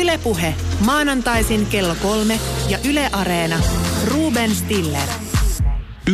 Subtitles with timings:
[0.00, 3.60] Ylepuhe maanantaisin kello kolme ja Yle Areena.
[4.06, 5.08] Ruben Stiller.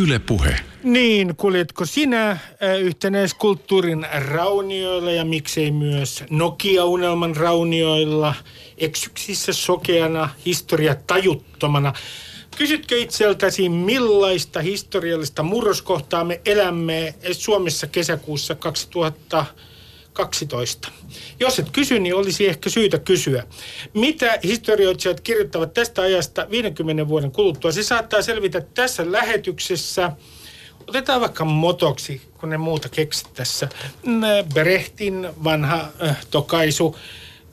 [0.01, 0.55] Ylepuhe.
[0.83, 2.39] Niin, kuljetko sinä äh,
[2.81, 8.35] yhtenäiskulttuurin raunioilla ja miksei myös Nokia-unelman raunioilla,
[8.77, 11.93] eksyksissä sokeana, historia tajuttomana?
[12.57, 18.55] Kysytkö itseltäsi, millaista historiallista murroskohtaa me elämme Suomessa kesäkuussa
[20.13, 20.91] 2012?
[21.39, 23.43] Jos et kysy, niin olisi ehkä syytä kysyä.
[23.93, 27.71] Mitä historioitsijat kirjoittavat tästä ajasta 50 vuoden kuluttua?
[27.71, 30.11] Se saattaa selvitä tässä lähetyksessä.
[30.87, 33.69] Otetaan vaikka motoksi, kun ne muuta keksit tässä.
[34.53, 36.95] Brechtin vanha äh, tokaisu.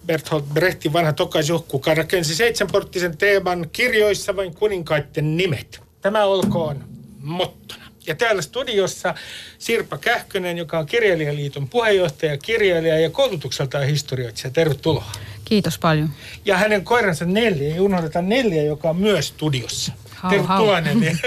[0.07, 5.81] Bertolt Brechtin vanha tokaisu, kuka rakensi seitsemänporttisen teeman kirjoissa vain kuninkaiden nimet.
[6.01, 6.85] Tämä olkoon
[7.19, 7.86] mottona.
[8.07, 9.15] Ja täällä studiossa
[9.59, 14.51] Sirpa Kähkönen, joka on Kirjailijaliiton puheenjohtaja, kirjailija ja koulutukseltaan historioitsija.
[14.51, 15.13] Tervetuloa.
[15.45, 16.11] Kiitos paljon.
[16.45, 19.93] Ja hänen koiransa Neljä, ei unohdeta Neljä, joka on myös studiossa.
[20.11, 20.85] Hau, Tervetuloa hau.
[20.85, 21.19] Neljä.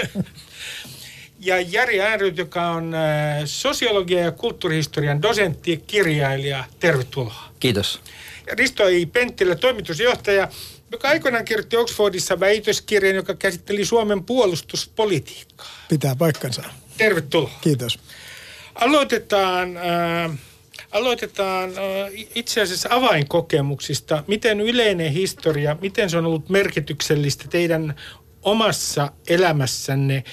[1.42, 3.00] Ja Jari Ääryt, joka on äh,
[3.44, 6.64] sosiologia ja kulttuurihistorian dosentti ja kirjailija.
[6.80, 7.52] Tervetuloa.
[7.60, 8.00] Kiitos.
[8.46, 9.06] Ja Risto I.
[9.06, 10.48] Penttilä, toimitusjohtaja,
[10.92, 15.70] joka aikoinaan kirjoitti Oxfordissa väitöskirjan, joka käsitteli Suomen puolustuspolitiikkaa.
[15.88, 16.62] Pitää paikkansa.
[17.00, 17.50] Tervetuloa.
[17.60, 17.98] Kiitos.
[18.74, 20.38] Aloitetaan, äh,
[20.92, 24.24] aloitetaan äh, itse asiassa avainkokemuksista.
[24.26, 27.94] Miten yleinen historia, miten se on ollut merkityksellistä teidän
[28.42, 30.24] omassa elämässänne?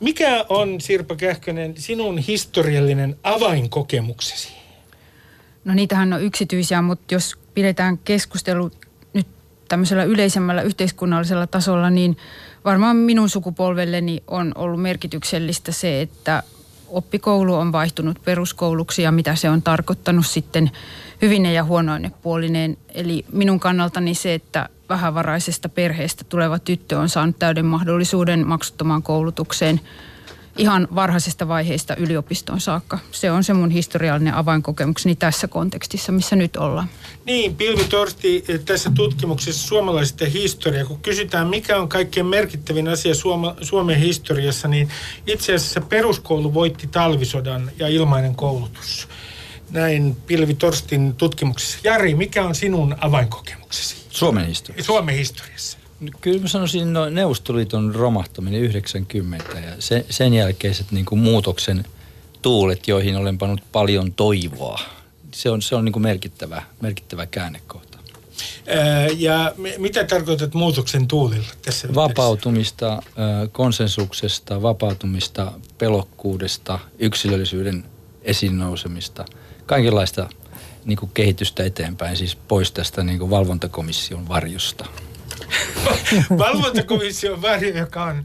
[0.00, 4.48] Mikä on, Sirpa Kähkönen, sinun historiallinen avainkokemuksesi?
[5.64, 8.70] No niitähän on yksityisiä, mutta jos pidetään keskustelu
[9.68, 12.16] tämmöisellä yleisemmällä yhteiskunnallisella tasolla, niin
[12.64, 16.42] varmaan minun sukupolvelleni on ollut merkityksellistä se, että
[16.88, 20.70] oppikoulu on vaihtunut peruskouluksi ja mitä se on tarkoittanut sitten
[21.22, 22.76] hyvine ja huonoine puolineen.
[22.94, 29.80] Eli minun kannaltani se, että vähävaraisesta perheestä tuleva tyttö on saanut täyden mahdollisuuden maksuttomaan koulutukseen
[30.58, 32.98] ihan varhaisesta vaiheesta yliopistoon saakka.
[33.12, 36.88] Se on se mun historiallinen avainkokemukseni tässä kontekstissa, missä nyt ollaan.
[37.24, 43.14] Niin, Pilvi Torsti eh, tässä tutkimuksessa suomalaisesta historiaa, kun kysytään mikä on kaikkein merkittävin asia
[43.14, 44.88] Suoma, Suomen historiassa, niin
[45.26, 49.08] itse asiassa peruskoulu voitti talvisodan ja ilmainen koulutus.
[49.70, 51.78] Näin Pilvi Torstin tutkimuksessa.
[51.84, 54.84] Jari, mikä on sinun avainkokemuksesi Suomen historia.
[54.84, 55.78] Suomen historiassa?
[56.20, 61.84] Kyllä mä sanoisin no, Neuvostoliiton romahtaminen 90 ja se, sen jälkeiset niin kuin muutoksen
[62.42, 64.80] tuulet, joihin olen pannut paljon toivoa.
[65.34, 67.98] Se on, se on niin kuin merkittävä, merkittävä käännekohta.
[68.66, 71.94] Ää, Ja me- mitä tarkoitat muutoksen tuulilla tässä?
[71.94, 77.84] Vapautumista ö, konsensuksesta, vapautumista pelokkuudesta, yksilöllisyyden
[78.22, 79.24] esiin nousemista,
[79.66, 80.28] kaikenlaista
[80.84, 84.86] niin kuin kehitystä eteenpäin, siis pois tästä niin kuin valvontakomission varjosta.
[86.38, 88.24] Valvontakomission väri, joka on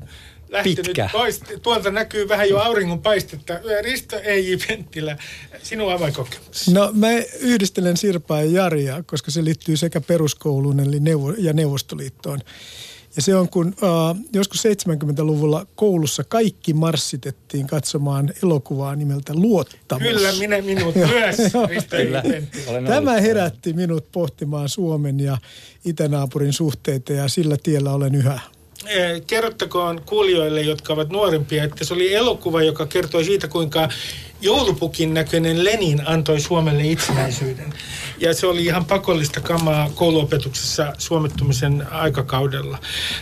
[0.50, 1.10] lähtenyt Pitkä.
[1.12, 1.42] pois.
[1.62, 3.54] Tuolta näkyy vähän jo auringon paistetta.
[3.84, 4.54] Risto E.J.
[4.68, 5.18] Penttilä,
[5.64, 6.68] sinun avainkokemus.
[6.68, 7.08] No mä
[7.40, 12.40] yhdistelen Sirpaa ja Jaria, koska se liittyy sekä peruskouluun eli neuvo- ja Neuvostoliittoon.
[13.18, 20.08] Ja se on, kun uh, joskus 70-luvulla koulussa kaikki marssitettiin katsomaan elokuvaa nimeltä Luottamus.
[20.08, 21.38] Kyllä, minä minut myös.
[21.90, 22.24] Kyllä.
[22.88, 25.38] Tämä ollut- herätti minut pohtimaan Suomen ja
[25.86, 28.40] itänaapurin suhteita ja sillä tiellä olen yhä.
[28.86, 33.90] Eh, Kerrottakoon kuulijoille, jotka ovat nuorempia, että se oli elokuva, joka kertoi siitä, kuinka
[34.42, 37.74] joulupukin näköinen Lenin antoi Suomelle itsenäisyyden.
[38.20, 42.78] Ja se oli ihan pakollista kamaa kouluopetuksessa suomettumisen aikakaudella.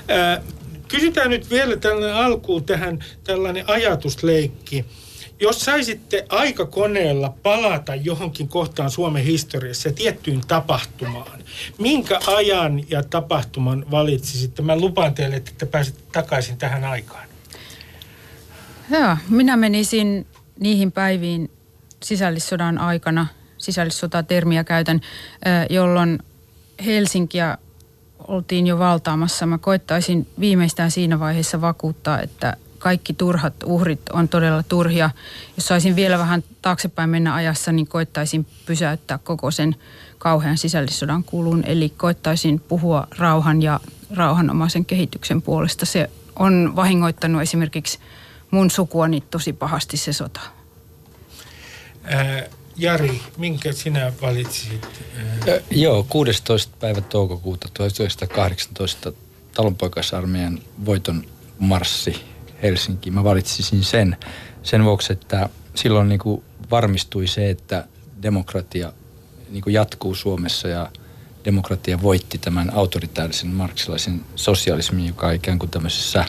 [0.10, 0.44] Eh,
[0.88, 4.86] Kysytään nyt vielä tällainen alkuun tähän tällainen ajatusleikki.
[5.40, 11.40] Jos saisitte aikakoneella palata johonkin kohtaan Suomen historiassa tiettyyn tapahtumaan,
[11.80, 14.62] minkä ajan ja tapahtuman valitsisitte?
[14.62, 17.28] Mä lupaan teille, että te pääsette takaisin tähän aikaan.
[18.92, 20.28] Joo, minä menisin
[20.60, 21.52] niihin päiviin
[22.04, 25.02] sisällissodan aikana, sisällissota-termiä käytän,
[25.70, 26.20] jolloin
[26.86, 27.58] Helsinkiä
[28.28, 29.46] oltiin jo valtaamassa.
[29.46, 35.10] Mä koittaisin viimeistään siinä vaiheessa vakuuttaa, että kaikki turhat uhrit on todella turhia.
[35.58, 39.76] Jos saisin vielä vähän taaksepäin mennä ajassa, niin koittaisin pysäyttää koko sen
[40.18, 41.64] kauhean sisällissodan kulun.
[41.66, 43.80] Eli koittaisin puhua rauhan ja
[44.16, 45.86] rauhanomaisen kehityksen puolesta.
[45.86, 46.10] Se
[46.40, 48.00] on vahingoittanut esimerkiksi
[48.52, 50.40] mun sukuani tosi pahasti se sota.
[52.04, 52.44] Ää,
[52.78, 54.88] Jari, minkä sinä valitsisit?
[55.18, 56.74] Ää, Ö, Joo, 16.
[56.80, 59.14] päivä toukokuuta 1918
[59.54, 61.24] talonpoikaisarmeijan voiton
[61.60, 63.14] marssi Helsinkiin.
[63.14, 64.18] Mä valitsisin sen
[64.64, 67.88] sen vuoksi, että silloin niin kuin varmistui se, että
[68.22, 68.94] demokratia
[69.50, 70.92] niin kuin jatkuu Suomessa ja
[71.46, 76.26] demokratia voitti tämän autoritaarisen marksilaisen sosialismin, joka ikään kuin tämmöisessä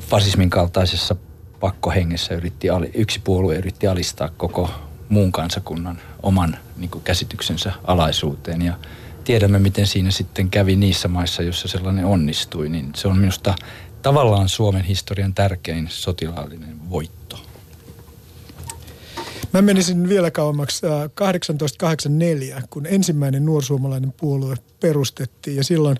[0.00, 1.16] fasismin kaltaisessa
[1.60, 4.70] pakkohengessä yritti, yksi puolue yritti alistaa koko
[5.08, 8.62] muun kansakunnan oman niin kuin käsityksensä alaisuuteen.
[8.62, 8.74] Ja
[9.24, 12.68] tiedämme, miten siinä sitten kävi niissä maissa, joissa sellainen onnistui.
[12.68, 13.54] Niin se on minusta
[14.02, 17.38] tavallaan Suomen historian tärkein sotilaallinen voitto.
[19.52, 25.96] Mä menisin vielä kauemmaksi 1884, äh, kun ensimmäinen nuorsuomalainen puolue perustettiin ja silloin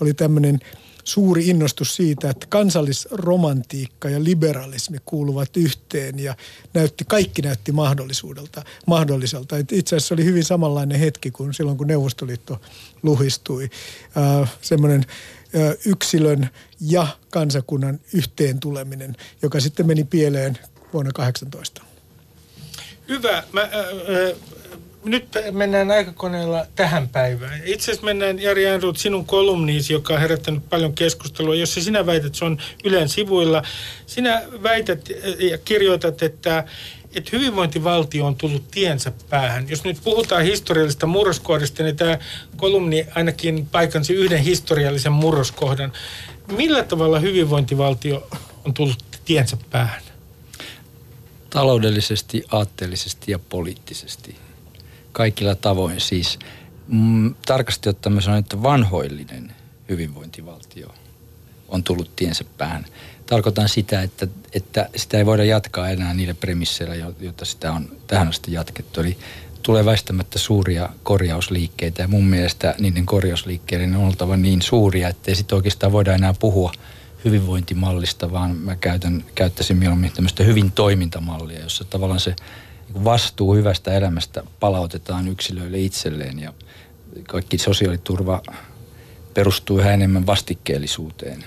[0.00, 0.58] oli tämmöinen
[1.04, 6.34] suuri innostus siitä, että kansallisromantiikka ja liberalismi kuuluvat yhteen ja
[6.74, 9.58] näytti, kaikki näytti mahdollisuudelta, mahdolliselta.
[9.58, 12.60] Et itse asiassa oli hyvin samanlainen hetki kuin silloin, kun Neuvostoliitto
[13.02, 13.70] luhistui.
[14.16, 15.04] Äh, semmoinen
[15.86, 16.50] yksilön
[16.80, 20.58] ja kansakunnan yhteen tuleminen, joka sitten meni pieleen
[20.92, 21.82] vuonna 18.
[23.08, 23.42] Hyvä.
[23.52, 24.36] Mä, äh,
[25.04, 27.60] nyt mennään aikakoneella tähän päivään.
[27.64, 32.34] Itse asiassa mennään Jari Enrut sinun kolumniisi, joka on herättänyt paljon keskustelua, jossa sinä väität,
[32.34, 33.62] se on Ylen sivuilla.
[34.06, 35.08] Sinä väität
[35.38, 36.64] ja kirjoitat, että,
[37.14, 39.68] että hyvinvointivaltio on tullut tiensä päähän.
[39.68, 42.18] Jos nyt puhutaan historiallisesta murroskohdasta, niin tämä
[42.56, 45.92] kolumni ainakin paikansi yhden historiallisen murroskohdan.
[46.56, 48.28] Millä tavalla hyvinvointivaltio
[48.64, 50.02] on tullut tiensä päähän?
[51.50, 54.36] Taloudellisesti, aatteellisesti ja poliittisesti
[55.12, 56.00] kaikilla tavoin.
[56.00, 56.38] Siis
[56.88, 59.52] mm, tarkasti ottaen mä että vanhoillinen
[59.88, 60.94] hyvinvointivaltio
[61.68, 62.86] on tullut tiensä päähän.
[63.28, 68.28] Tarkoitan sitä, että, että sitä ei voida jatkaa enää niillä premisseillä, joita sitä on tähän
[68.28, 69.00] asti jatkettu.
[69.00, 69.18] Eli
[69.62, 75.34] tulee väistämättä suuria korjausliikkeitä ja mun mielestä niiden korjausliikkeiden on oltava niin suuria, että ei
[75.34, 76.72] sitten oikeastaan voida enää puhua
[77.24, 82.36] hyvinvointimallista, vaan mä käytän, käyttäisin mieluummin tämmöistä hyvin toimintamallia, jossa tavallaan se
[83.04, 86.52] vastuu hyvästä elämästä palautetaan yksilöille itselleen ja
[87.28, 88.42] kaikki sosiaaliturva
[89.34, 91.44] perustuu yhä enemmän vastikkeellisuuteen.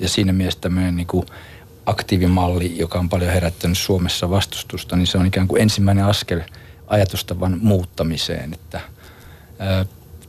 [0.00, 1.26] Ja, siinä mielessä tämmöinen niin kuin
[1.86, 6.40] aktiivimalli, joka on paljon herättänyt Suomessa vastustusta, niin se on ikään kuin ensimmäinen askel
[6.86, 8.54] ajatustavan muuttamiseen.
[8.54, 8.80] Että,
[9.58, 9.86] ää,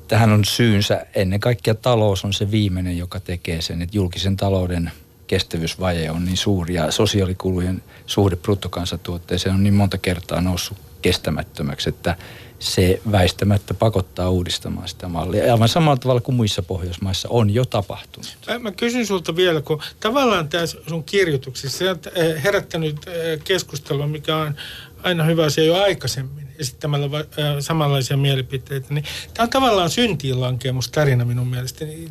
[0.07, 4.91] tähän on syynsä, ennen kaikkea talous on se viimeinen, joka tekee sen, että julkisen talouden–
[5.27, 12.15] kestävyysvaje on niin suuri ja sosiaalikulujen suhde bruttokansantuotteeseen on niin monta kertaa noussut kestämättömäksi, että
[12.59, 15.53] se väistämättä pakottaa uudistamaan sitä mallia.
[15.53, 18.37] Aivan samalla tavalla kuin muissa Pohjoismaissa on jo tapahtunut.
[18.47, 21.99] Mä, mä kysyn sulta vielä, kun tavallaan tämä sun kirjoituksissa se on
[22.43, 22.95] herättänyt
[23.43, 24.55] keskustelua, mikä on
[25.03, 30.41] aina hyvä asia jo aikaisemmin esittämällä va- äh, samanlaisia mielipiteitä, niin tämä on tavallaan syntiin
[30.41, 32.09] lankemus tarina minun mielestäni.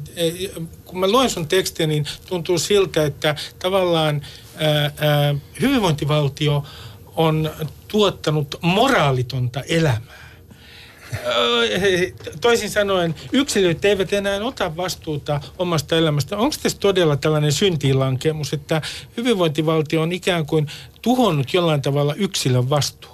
[0.85, 4.23] Kun mä luen sun tekstiä, niin tuntuu siltä, että tavallaan
[4.57, 6.65] ää, hyvinvointivaltio
[7.17, 7.51] on
[7.89, 10.25] tuottanut moraalitonta elämää.
[12.41, 16.37] Toisin sanoen, yksilöt eivät enää ota vastuuta omasta elämästä.
[16.37, 18.83] Onko tässä todella tällainen syntiinlankemus, että
[19.17, 20.67] hyvinvointivaltio on ikään kuin
[21.03, 23.11] tuhonnut jollain tavalla yksilön vastuu?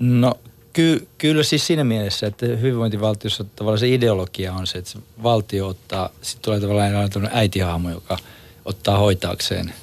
[0.00, 0.34] No
[0.72, 5.68] ky, kyllä siis siinä mielessä, että hyvinvointivaltiossa tavallaan se ideologia on se, että se valtio
[5.68, 8.18] ottaa, sitten tulee tavallaan äitihahmo, joka
[8.64, 9.74] ottaa hoitaakseen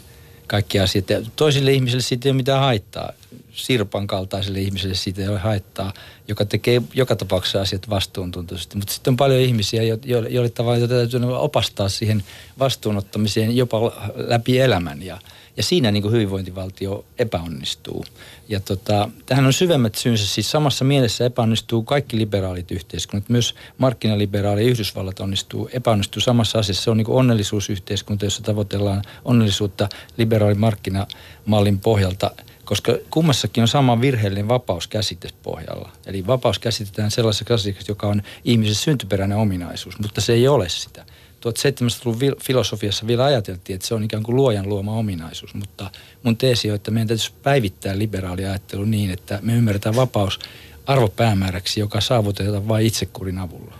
[0.48, 1.10] kaikki asiat.
[1.10, 3.14] Ja toisille ihmisille siitä ei ole mitään haittaa.
[3.54, 5.94] Sirpan kaltaiselle ihmiselle siitä ei ole haittaa,
[6.28, 8.78] joka tekee joka tapauksessa asiat vastuuntuntoisesti.
[8.78, 12.24] Mutta sitten on paljon ihmisiä, joille, joille tavallaan täytyy opastaa siihen
[12.60, 13.80] vastuunottamiseen jopa
[14.16, 15.04] läpi elämän.
[15.04, 15.20] Ja,
[15.58, 18.06] ja siinä niin kuin hyvinvointivaltio epäonnistuu.
[18.50, 24.64] Ja tota, tähän on syvemmät syynsä, siis samassa mielessä epäonnistuu kaikki liberaalit yhteiskunnat, myös markkinaliberaali
[24.64, 26.84] Yhdysvallat onnistuu, epäonnistuu samassa asiassa.
[26.84, 32.32] Se on niin kuin onnellisuusyhteiskunta, jossa tavoitellaan onnellisuutta liberaali markkinamallin pohjalta–
[32.66, 35.92] koska kummassakin on sama virheellinen vapauskäsite pohjalla.
[36.06, 41.06] Eli vapaus käsitetään sellaisessa käsitteessä, joka on ihmisen syntyperäinen ominaisuus, mutta se ei ole sitä.
[41.44, 45.92] 1700-luvun filosofiassa vielä ajateltiin, että se on ikään kuin luojan luoma ominaisuus, mutta
[46.24, 50.40] mun teesi on, että meidän täytyisi päivittää liberaali ajattelu niin, että me ymmärretään vapaus
[50.86, 53.76] arvopäämääräksi, joka saavutetaan vain itsekurin avulla.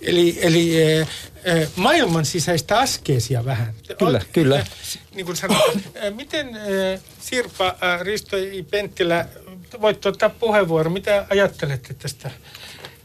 [0.00, 1.06] Eli, eli e, e,
[1.76, 3.74] maailman sisäistä askeesia vähän.
[3.98, 4.66] Kyllä, Oot, kyllä.
[5.14, 5.58] niin kuin sanot,
[6.14, 8.36] miten e, Sirpa Risto
[8.70, 9.28] Penttilä,
[9.80, 12.30] voit ottaa puheenvuoro, mitä ajattelette tästä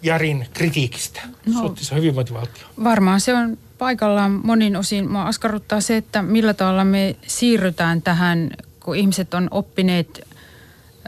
[0.04, 2.72] Jarin kritiikistä no, suhteessa hyvinvointivaltioon?
[2.84, 5.12] Varmaan se on paikallaan monin osin.
[5.12, 10.28] Mua askarruttaa se, että millä tavalla me siirrytään tähän, kun ihmiset on oppineet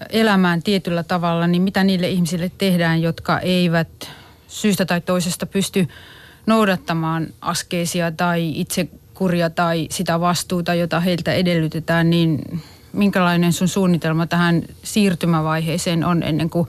[0.10, 4.12] elämään tietyllä tavalla, niin mitä niille ihmisille tehdään, jotka eivät
[4.48, 5.88] syystä tai toisesta pysty
[6.46, 12.62] noudattamaan askeisia tai itsekuria tai sitä vastuuta, jota heiltä edellytetään, niin
[12.94, 16.68] minkälainen sun suunnitelma tähän siirtymävaiheeseen on ennen kuin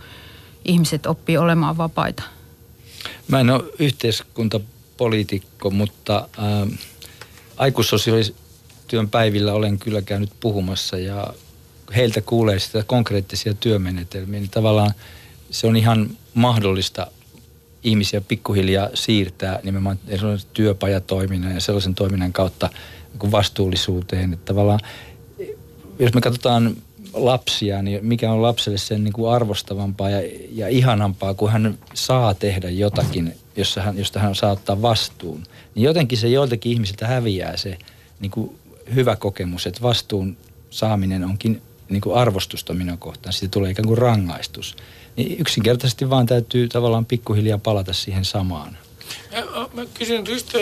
[0.65, 2.23] ihmiset oppii olemaan vapaita?
[3.29, 3.65] Mä en ole
[4.97, 6.79] yhteiskuntapoliitikko, mutta äh,
[7.57, 11.35] aikuissosiaalityön päivillä olen kyllä käynyt puhumassa ja
[11.97, 14.95] heiltä kuulee sitä konkreettisia työmenetelmiä, niin tavallaan
[15.51, 17.07] se on ihan mahdollista
[17.83, 19.99] ihmisiä pikkuhiljaa siirtää nimenomaan
[20.53, 22.71] työpajatoiminnan ja sellaisen toiminnan kautta
[23.23, 24.33] niin vastuullisuuteen.
[24.33, 24.81] Että tavallaan,
[25.99, 26.77] jos me katsotaan
[27.13, 30.23] lapsia, niin mikä on lapselle sen niin kuin arvostavampaa ja,
[30.53, 35.43] ja ihanampaa, kun hän saa tehdä jotakin, jossa hän, josta hän saa ottaa vastuun.
[35.75, 37.79] Niin jotenkin se joiltakin ihmisiltä häviää se
[38.21, 38.59] niin kuin
[38.95, 40.37] hyvä kokemus, että vastuun
[40.71, 43.33] saaminen onkin niin kuin arvostusta minun kohtaan.
[43.33, 44.77] Siitä tulee ikään kuin rangaistus.
[45.17, 48.79] Niin yksinkertaisesti vaan täytyy tavallaan pikkuhiljaa palata siihen samaan.
[49.73, 50.59] Mä kysyn Risto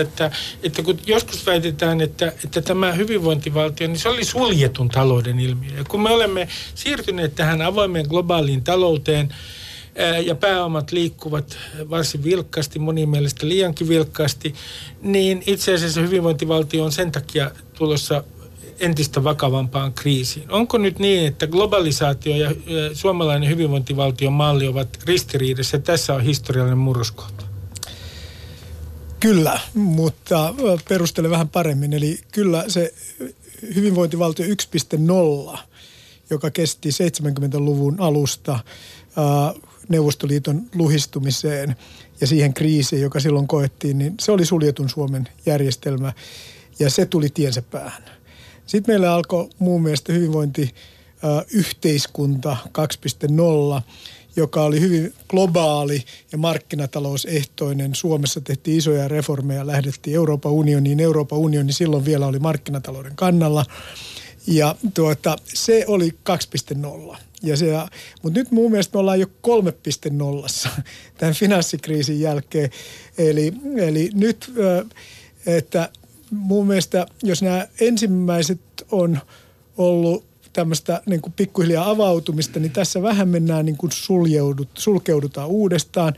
[0.00, 0.30] että,
[0.62, 5.76] että kun joskus väitetään, että, että tämä hyvinvointivaltio, niin se oli suljetun talouden ilmiö.
[5.76, 9.34] Ja kun me olemme siirtyneet tähän avoimeen globaaliin talouteen,
[10.24, 11.56] ja pääomat liikkuvat
[11.90, 14.54] varsin vilkkaasti, monin mielestä liiankin vilkkaasti,
[15.02, 18.24] niin itse asiassa hyvinvointivaltio on sen takia tulossa
[18.80, 20.50] entistä vakavampaan kriisiin.
[20.50, 22.54] Onko nyt niin, että globalisaatio ja
[22.92, 25.78] suomalainen hyvinvointivaltion malli ovat ristiriidassa?
[25.78, 27.44] Tässä on historiallinen murroskohta.
[29.20, 30.54] Kyllä, mutta
[30.88, 31.92] perustele vähän paremmin.
[31.92, 32.94] Eli kyllä se
[33.74, 34.46] hyvinvointivaltio
[35.52, 35.58] 1.0,
[36.30, 38.58] joka kesti 70-luvun alusta
[39.88, 41.76] Neuvostoliiton luhistumiseen
[42.20, 46.12] ja siihen kriisiin, joka silloin koettiin, niin se oli suljetun Suomen järjestelmä
[46.78, 48.02] ja se tuli tiensä päähän.
[48.66, 52.56] Sitten meillä alkoi muun mielestä hyvinvointiyhteiskunta
[53.78, 53.82] 2.0,
[54.36, 57.94] joka oli hyvin globaali ja markkinatalousehtoinen.
[57.94, 61.00] Suomessa tehtiin isoja reformeja, lähdettiin Euroopan unioniin.
[61.00, 63.64] Euroopan unioni silloin vielä oli markkinatalouden kannalla.
[64.46, 66.10] Ja tuota, se oli
[67.12, 67.16] 2.0.
[67.42, 67.66] Ja se,
[68.22, 70.68] mutta nyt mun mielestä me ollaan jo 3.0
[71.18, 72.70] tämän finanssikriisin jälkeen.
[73.18, 74.52] Eli, eli nyt,
[75.46, 75.90] että
[76.30, 79.18] mun mielestä, jos nämä ensimmäiset on
[79.76, 86.14] ollut tämmöistä niin kuin pikkuhiljaa avautumista, niin tässä vähän mennään niin kuin suljeudut, sulkeudutaan uudestaan.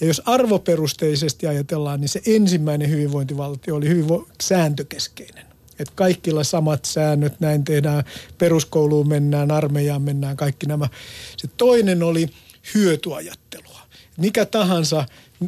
[0.00, 4.06] Ja jos arvoperusteisesti ajatellaan, niin se ensimmäinen hyvinvointivaltio oli hyvin
[4.42, 5.49] sääntökeskeinen.
[5.80, 8.04] Että kaikilla samat säännöt, näin tehdään,
[8.38, 10.88] peruskouluun mennään, armeijaan mennään, kaikki nämä.
[11.36, 12.28] Se toinen oli
[12.74, 13.80] hyötyajattelua.
[14.16, 15.04] Mikä tahansa,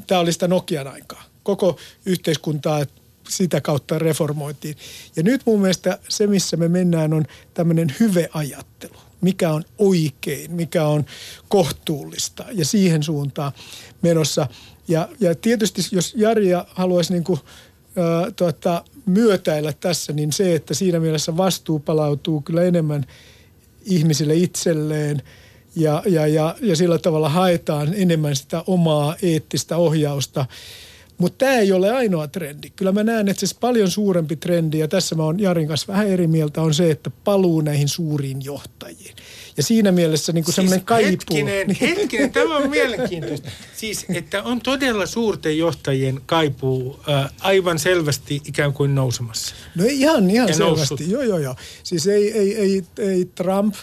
[0.06, 1.24] tämä oli sitä Nokian aikaa.
[1.42, 2.84] Koko yhteiskuntaa
[3.28, 4.76] sitä kautta reformoitiin.
[5.16, 7.24] Ja nyt mun mielestä se, missä me mennään, on
[7.54, 8.96] tämmöinen hyveajattelu.
[9.20, 11.04] Mikä on oikein, mikä on
[11.48, 13.52] kohtuullista ja siihen suuntaan
[14.02, 14.46] menossa.
[14.88, 17.40] Ja, ja tietysti jos Jari haluaisi niin kuin,
[17.98, 23.06] äh, tuota, myötäillä tässä, niin se, että siinä mielessä vastuu palautuu kyllä enemmän
[23.84, 25.22] ihmisille itselleen
[25.76, 30.46] ja, ja, ja, ja sillä tavalla haetaan enemmän sitä omaa eettistä ohjausta–
[31.22, 32.70] mutta tämä ei ole ainoa trendi.
[32.70, 36.08] Kyllä mä näen, että se paljon suurempi trendi, ja tässä mä oon Jarin kanssa vähän
[36.08, 39.16] eri mieltä, on se, että paluu näihin suuriin johtajiin.
[39.56, 41.10] Ja siinä mielessä niin kuin siis semmoinen kaipuu.
[41.10, 43.50] Hetkinen, hetkinen, tämä on mielenkiintoista.
[43.76, 49.54] Siis, että on todella suurten johtajien kaipuu äh, aivan selvästi ikään kuin nousemassa.
[49.74, 51.00] No ihan, ihan ja selvästi, noussut.
[51.08, 51.56] joo joo joo.
[51.82, 53.74] Siis ei, ei, ei, ei Trump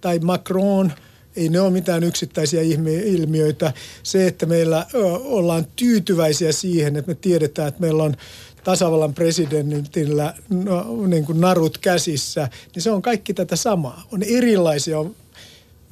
[0.00, 0.92] tai Macron–
[1.36, 2.60] ei ne ole mitään yksittäisiä
[3.04, 3.72] ilmiöitä.
[4.02, 4.86] Se, että meillä
[5.24, 8.16] ollaan tyytyväisiä siihen, että me tiedetään, että meillä on
[8.64, 14.06] tasavallan presidentillä no, niin kuin narut käsissä, niin se on kaikki tätä samaa.
[14.12, 15.16] On erilaisia, on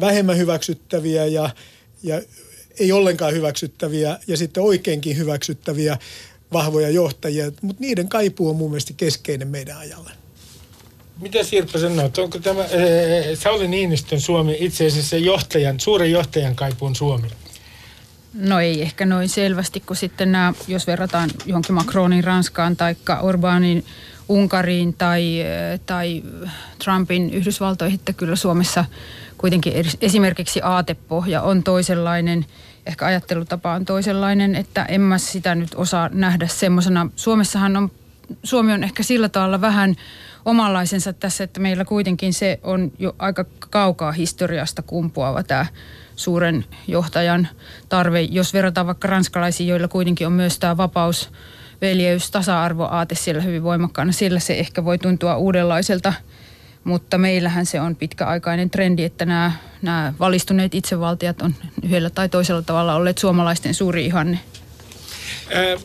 [0.00, 1.50] vähemmän hyväksyttäviä ja,
[2.02, 2.22] ja
[2.80, 5.98] ei ollenkaan hyväksyttäviä ja sitten oikeinkin hyväksyttäviä
[6.52, 10.10] vahvoja johtajia, mutta niiden kaipuu on mun mielestä keskeinen meidän ajalle.
[11.20, 12.68] Mitä Sirpa sanoo, onko tämä äh,
[13.34, 17.28] Sauli Niinistön Suomi itse asiassa johtajan, suuren johtajan kaipuun Suomi?
[18.34, 23.84] No ei ehkä noin selvästi, kun sitten nämä, jos verrataan johonkin Macronin Ranskaan tai Orbanin
[24.28, 25.44] Unkariin tai,
[25.86, 26.22] tai
[26.84, 28.84] Trumpin Yhdysvaltoihin, että kyllä Suomessa
[29.38, 32.46] kuitenkin esimerkiksi aatepohja on toisenlainen,
[32.86, 37.08] ehkä ajattelutapa on toisenlainen, että en mä sitä nyt osaa nähdä semmoisena.
[37.16, 37.90] Suomessahan on,
[38.42, 39.96] Suomi on ehkä sillä tavalla vähän
[40.44, 45.66] omanlaisensa tässä, että meillä kuitenkin se on jo aika kaukaa historiasta kumpuava tämä
[46.16, 47.48] suuren johtajan
[47.88, 48.20] tarve.
[48.20, 51.30] Jos verrataan vaikka ranskalaisiin, joilla kuitenkin on myös tämä vapaus,
[51.80, 56.12] veljeys, tasa-arvoaate siellä hyvin voimakkaana, sillä se ehkä voi tuntua uudenlaiselta,
[56.84, 62.62] mutta meillähän se on pitkäaikainen trendi, että nämä, nämä valistuneet itsevaltiat on yhdellä tai toisella
[62.62, 64.38] tavalla olleet suomalaisten suuri ihanne.
[65.54, 65.82] Äh,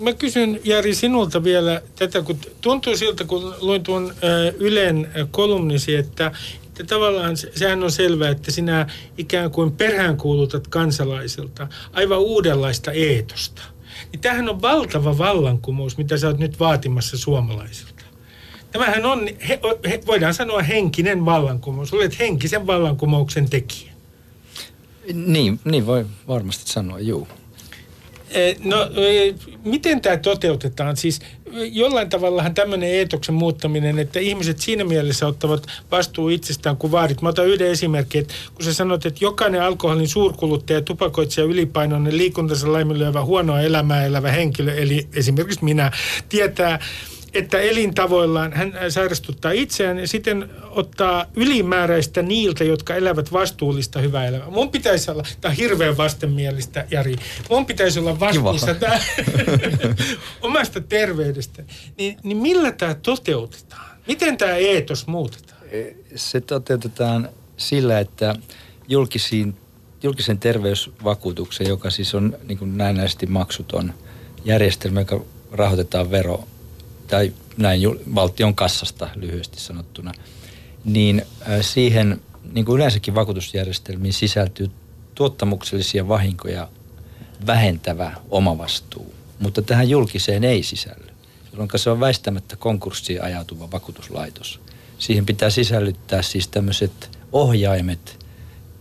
[0.00, 4.14] mä kysyn Jari sinulta vielä tätä, kun tuntuu siltä, kun luin tuon
[4.58, 6.32] Ylen kolumnisi, että
[6.80, 8.86] että tavallaan se, sehän on selvää, että sinä
[9.18, 13.62] ikään kuin peräänkuulutat kansalaisilta aivan uudenlaista eetosta.
[14.12, 18.04] Niin tämähän on valtava vallankumous, mitä sä oot nyt vaatimassa suomalaisilta.
[18.70, 21.92] Tämähän on, he, he, voidaan sanoa henkinen vallankumous.
[21.92, 23.92] Olet henkisen vallankumouksen tekijä.
[25.12, 27.28] Niin, niin voi varmasti sanoa, juu.
[28.34, 30.96] Eh, no, eh, miten tämä toteutetaan?
[30.96, 31.20] Siis
[31.52, 37.22] jollain tavallahan tämmöinen eetoksen muuttaminen, että ihmiset siinä mielessä ottavat vastuu itsestään kuin vaadit.
[37.22, 42.72] Mä otan yhden esimerkin, että kun sä sanot, että jokainen alkoholin suurkuluttaja, tupakoitsija, ylipainoinen, liikuntansa
[42.72, 45.92] laiminlyövä, huonoa elämää elävä henkilö, eli esimerkiksi minä,
[46.28, 46.78] tietää,
[47.34, 54.50] että elintavoillaan hän sairastuttaa itseään ja sitten ottaa ylimääräistä niiltä, jotka elävät vastuullista hyvää elämää.
[54.50, 57.16] Mun pitäisi olla, tämä on hirveän vastenmielistä, Jari,
[57.50, 59.00] mun pitäisi olla vastuussa tää,
[60.42, 61.62] omasta terveydestä.
[61.98, 63.96] Niin, niin millä tämä toteutetaan?
[64.06, 65.60] Miten tämä eetos muutetaan?
[65.70, 65.82] E,
[66.16, 68.34] se toteutetaan sillä, että
[68.88, 69.56] julkisiin,
[70.02, 73.94] julkisen terveysvakuutuksen, joka siis on niin kuin näennäisesti maksuton
[74.44, 75.20] järjestelmä, joka
[75.52, 76.44] rahoitetaan vero
[77.06, 77.80] tai näin
[78.14, 80.12] valtion kassasta lyhyesti sanottuna,
[80.84, 81.22] niin
[81.60, 82.20] siihen
[82.52, 84.70] niin kuin yleensäkin vakuutusjärjestelmiin sisältyy
[85.14, 86.68] tuottamuksellisia vahinkoja
[87.46, 91.06] vähentävä omavastuu, mutta tähän julkiseen ei sisälly,
[91.52, 94.60] jolloin se on väistämättä konkurssiin ajautuva vakuutuslaitos.
[94.98, 98.26] Siihen pitää sisällyttää siis tämmöiset ohjaimet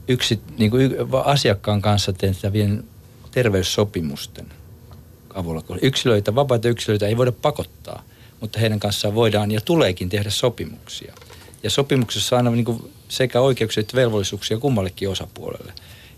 [0.08, 0.92] yksi, niin kuin
[1.24, 2.84] asiakkaan kanssa tehtävien
[3.32, 4.46] terveyssopimusten
[5.34, 5.63] avulla.
[5.82, 8.03] Yksilöitä, vapaita yksilöitä ei voida pakottaa–
[8.43, 11.13] mutta heidän kanssaan voidaan ja tuleekin tehdä sopimuksia.
[11.63, 15.73] Ja sopimuksessa on aina niin kuin sekä oikeuksia että velvollisuuksia kummallekin osapuolelle.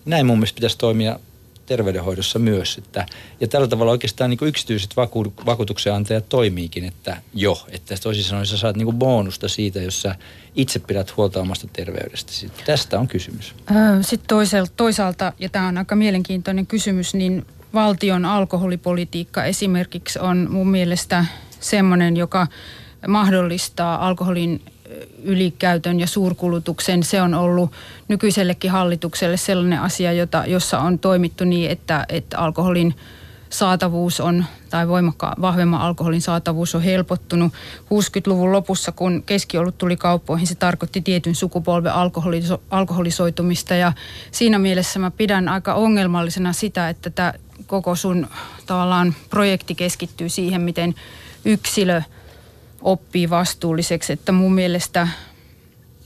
[0.06, 1.20] Näin mun mielestä pitäisi toimia
[1.66, 2.78] terveydenhoidossa myös.
[2.78, 3.06] Että,
[3.40, 7.66] ja tällä tavalla oikeastaan niin kuin yksityiset vaku, vakuutuksenantajat toimiikin, että jo.
[7.70, 10.16] Että toisin sanoen sä saat niin kuin bonusta siitä, jos sä
[10.56, 12.32] itse pidät huolta omasta terveydestä.
[12.66, 13.56] Tästä on kysymys.
[14.02, 20.68] Sitten toisaalta, toisaalta, ja tämä on aika mielenkiintoinen kysymys, niin valtion alkoholipolitiikka esimerkiksi on mun
[20.68, 21.26] mielestä
[21.66, 22.48] semmoinen, joka
[23.08, 24.62] mahdollistaa alkoholin
[25.24, 27.04] ylikäytön ja suurkulutuksen.
[27.04, 27.72] Se on ollut
[28.08, 32.96] nykyisellekin hallitukselle sellainen asia, jota, jossa on toimittu niin, että, että alkoholin
[33.50, 37.54] saatavuus on, tai voimakkaan vahvemman alkoholin saatavuus on helpottunut.
[37.84, 43.76] 60-luvun lopussa, kun keskiolut tuli kauppoihin, se tarkoitti tietyn sukupolven alkoholiso, alkoholisoitumista.
[43.76, 43.94] Ja
[44.32, 47.34] siinä mielessä mä pidän aika ongelmallisena sitä, että tämä
[47.68, 48.28] koko sun
[48.66, 50.96] tavallaan projekti keskittyy siihen, miten
[51.46, 52.02] yksilö
[52.82, 55.08] oppii vastuulliseksi, että mun mielestä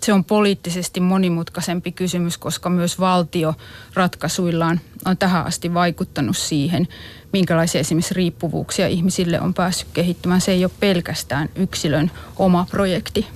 [0.04, 3.54] se on poliittisesti monimutkaisempi kysymys, koska myös valtio
[3.94, 6.88] ratkaisuillaan on tähän asti vaikuttanut siihen,
[7.34, 10.42] minkälaisia esimerkiksi riippuvuuksia ihmisille on päässyt kehittymään.
[10.42, 13.28] Se ei ole pelkästään yksilön oma projekti.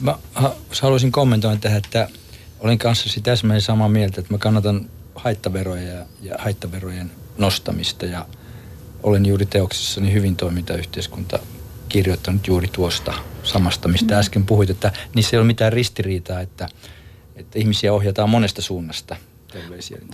[0.00, 0.18] Mä
[0.82, 2.08] haluaisin kommentoida tähän, että
[2.60, 8.26] olen kanssasi täsmälleen samaa mieltä, että mä kannatan haittaveroja ja, ja haittaverojen nostamista ja–
[9.02, 11.38] olen juuri teoksessani hyvin toimintayhteiskunta
[11.88, 14.20] kirjoittanut juuri tuosta samasta, mistä mm.
[14.20, 16.68] äsken puhuit, että niissä ei ole mitään ristiriitaa, että,
[17.36, 19.16] että ihmisiä ohjataan monesta suunnasta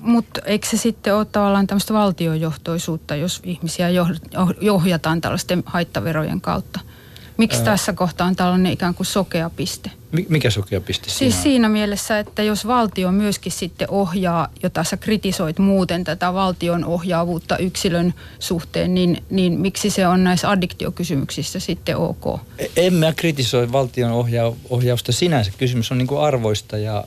[0.02, 3.88] Mutta eikö se sitten ole tavallaan tämmöistä valtiojohtoisuutta, jos ihmisiä
[4.60, 6.80] johjataan tällaisten haittaverojen kautta?
[7.36, 7.64] Miksi Ää...
[7.64, 9.90] tässä kohtaa on tällainen ikään kuin sokea piste?
[10.28, 14.96] Mikä sokea piste Siis siinä, siinä mielessä, että jos valtio myöskin sitten ohjaa, jota sä
[14.96, 21.96] kritisoit muuten tätä valtion ohjaavuutta yksilön suhteen, niin, niin miksi se on näissä addiktiokysymyksissä sitten
[21.96, 22.40] ok?
[22.58, 25.52] E, en mä kritisoi valtion ohja- ohjausta sinänsä.
[25.58, 27.04] Kysymys on niin kuin arvoista ja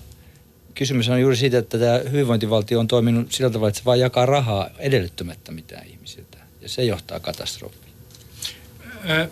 [0.75, 4.25] kysymys on juuri siitä, että tämä hyvinvointivaltio on toiminut sillä tavalla, että se vaan jakaa
[4.25, 6.37] rahaa edellyttämättä mitään ihmisiltä.
[6.61, 7.88] Ja se johtaa katastrofiin.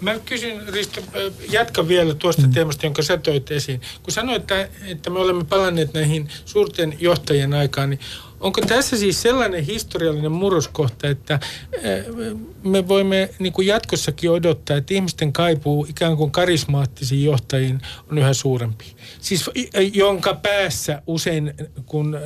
[0.01, 1.01] Mä kysyn, Risto,
[1.51, 2.53] jatka vielä tuosta mm.
[2.53, 3.81] teemasta, jonka sä toit esiin.
[4.03, 7.99] Kun sanoit, että, että me olemme palanneet näihin suurten johtajien aikaan, niin
[8.39, 11.39] onko tässä siis sellainen historiallinen murroskohta, että
[12.63, 18.33] me voimme niin kuin jatkossakin odottaa, että ihmisten kaipuu ikään kuin karismaattisiin johtajiin on yhä
[18.33, 18.85] suurempi?
[19.19, 19.49] Siis
[19.93, 21.53] jonka päässä usein,
[21.85, 22.17] kun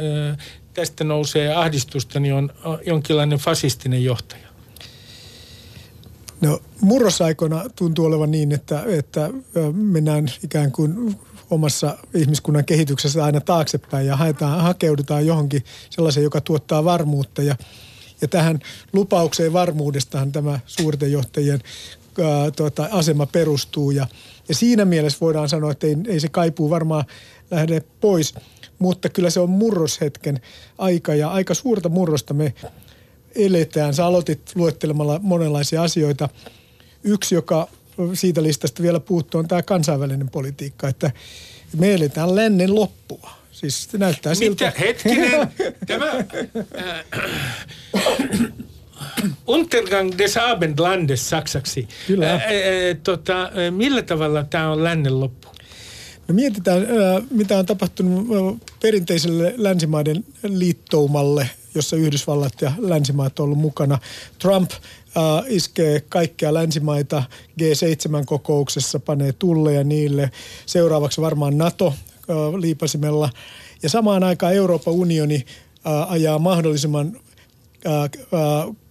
[0.74, 2.52] tästä nousee ahdistusta, niin on
[2.86, 4.51] jonkinlainen fasistinen johtaja.
[6.42, 9.30] No murrosaikoina tuntuu olevan niin, että, että
[9.74, 11.16] mennään ikään kuin
[11.50, 17.42] omassa ihmiskunnan kehityksessä aina taaksepäin ja haetaan, hakeudutaan johonkin sellaiseen, joka tuottaa varmuutta.
[17.42, 17.56] Ja,
[18.22, 18.60] ja tähän
[18.94, 21.60] lupaukseen varmuudestahan tämä suurten johtajien
[22.22, 23.92] ää, tuota, asema perustuu.
[23.92, 24.08] Ja,
[24.50, 27.06] ja siinä mielessä voidaan sanoa, että ei, ei se kaipuu varmaan
[27.52, 28.36] lähde pois,
[28.80, 30.40] mutta kyllä se on murroshetken
[30.78, 32.54] aika ja aika suurta murrosta me
[33.36, 33.94] eletään.
[33.94, 36.30] Sä aloitit luettelemalla monenlaisia asioita.
[37.04, 37.68] Yksi, joka
[38.14, 41.12] siitä listasta vielä puuttuu on tämä kansainvälinen politiikka, että
[41.78, 43.32] me eletään lännen loppua.
[43.52, 44.66] Siis se näyttää siltä.
[44.66, 44.80] Mitä?
[44.80, 45.48] Hetkinen.
[45.88, 46.12] Tämä...
[46.78, 47.06] Äh,
[49.48, 51.88] Untergang des Abendlandes saksaksi.
[52.08, 52.26] Kyllä.
[52.26, 52.42] Ää, ää,
[53.04, 55.48] tota, ää, millä tavalla tämä on lännen loppu?
[56.28, 63.58] No mietitään, ää, mitä on tapahtunut perinteiselle länsimaiden liittoumalle, jossa Yhdysvallat ja länsimaat on ollut
[63.58, 64.00] mukana.
[64.40, 64.72] Trump
[65.16, 67.24] ää, iskee kaikkia länsimaita
[67.62, 70.32] G7-kokouksessa, panee tulleja niille.
[70.66, 71.94] Seuraavaksi varmaan NATO
[72.30, 73.30] ää, liipasimella.
[73.84, 75.46] Ja samaan aikaan Euroopan unioni
[75.86, 77.18] ää, ajaa mahdollisimman
[77.86, 78.10] ää, ää,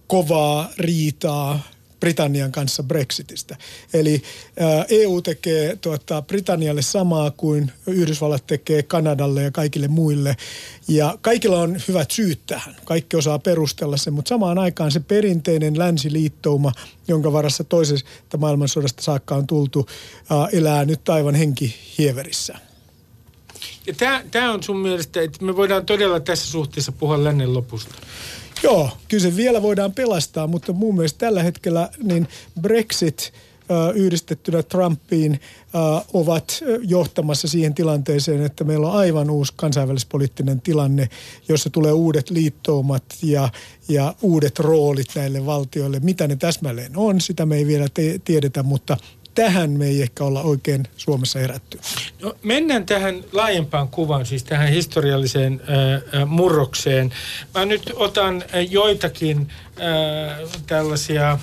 [0.07, 1.59] kovaa riitaa
[2.01, 3.57] Britannian kanssa Brexitistä.
[3.93, 4.21] Eli
[4.59, 10.37] ää, EU tekee tuota, Britannialle samaa kuin Yhdysvallat tekee Kanadalle ja kaikille muille.
[10.87, 12.75] Ja kaikilla on hyvät syyt tähän.
[12.85, 16.71] Kaikki osaa perustella sen, mutta samaan aikaan se perinteinen länsiliittouma,
[17.07, 19.85] jonka varassa toisesta maailmansodasta saakka on tultu,
[20.29, 22.57] ää, elää nyt aivan henkihieverissä.
[23.87, 23.93] Ja
[24.31, 27.95] tämä on sun mielestä, että me voidaan todella tässä suhteessa puhua lännen lopusta.
[28.63, 32.27] Joo, kyllä se vielä voidaan pelastaa, mutta mun mielestä tällä hetkellä niin
[32.61, 33.33] Brexit
[33.95, 35.39] yhdistettynä Trumpiin
[36.13, 41.09] ovat johtamassa siihen tilanteeseen, että meillä on aivan uusi kansainvälispoliittinen tilanne,
[41.49, 43.49] jossa tulee uudet liittoumat ja,
[43.89, 45.99] ja uudet roolit näille valtioille.
[45.99, 48.97] Mitä ne täsmälleen on, sitä me ei vielä te- tiedetä, mutta
[49.35, 51.79] tähän me ei ehkä olla oikein Suomessa herätty.
[52.21, 57.13] No, mennään tähän laajempaan kuvaan, siis tähän historialliseen äh, murrokseen.
[57.55, 61.39] Mä nyt otan joitakin äh, tällaisia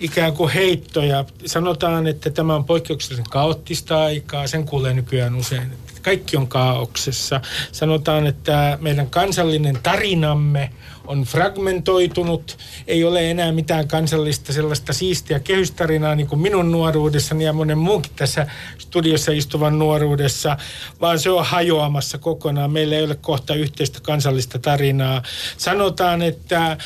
[0.00, 1.24] ikään kuin heittoja.
[1.46, 5.72] Sanotaan, että tämä on poikkeuksellisen kaoottista aikaa, sen kuulee nykyään usein.
[6.02, 7.40] Kaikki on kaauksessa.
[7.72, 10.70] Sanotaan, että meidän kansallinen tarinamme
[11.06, 17.52] on fragmentoitunut, ei ole enää mitään kansallista sellaista siistiä kehystarinaa niin kuin minun nuoruudessani ja
[17.52, 18.46] monen muunkin tässä
[18.78, 20.56] studiossa istuvan nuoruudessa,
[21.00, 22.70] vaan se on hajoamassa kokonaan.
[22.70, 25.22] Meillä ei ole kohta yhteistä kansallista tarinaa.
[25.56, 26.76] Sanotaan, että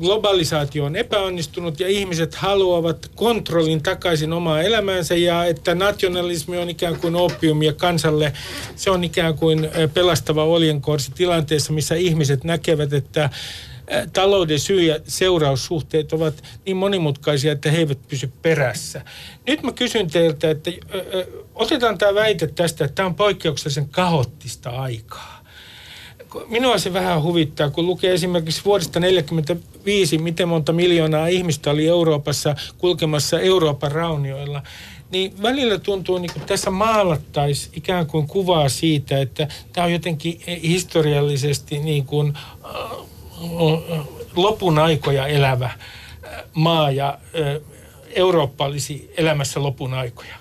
[0.00, 6.96] globalisaatio on epäonnistunut ja ihmiset haluavat kontrollin takaisin omaa elämäänsä ja että nationalismi on ikään
[6.96, 8.32] kuin opiumia kansalle.
[8.76, 13.30] Se on ikään kuin pelastava oljenkorsi tilanteessa, missä ihmiset näkevät, että
[14.12, 19.04] talouden syy- ja seuraussuhteet ovat niin monimutkaisia, että he eivät pysy perässä.
[19.46, 20.70] Nyt mä kysyn teiltä, että
[21.54, 25.36] otetaan tämä väite tästä, että tämä on poikkeuksellisen kahottista aikaa.
[26.48, 32.54] Minua se vähän huvittaa, kun lukee esimerkiksi vuodesta 1945, miten monta miljoonaa ihmistä oli Euroopassa
[32.78, 34.62] kulkemassa Euroopan raunioilla
[35.10, 41.78] niin välillä tuntuu, niin tässä maalattaisi ikään kuin kuvaa siitä, että tämä on jotenkin historiallisesti
[41.78, 42.38] niin kuin,
[44.36, 45.70] lopun aikoja elävä
[46.54, 47.18] maa ja
[48.14, 50.34] Eurooppa olisi elämässä lopun aikoja.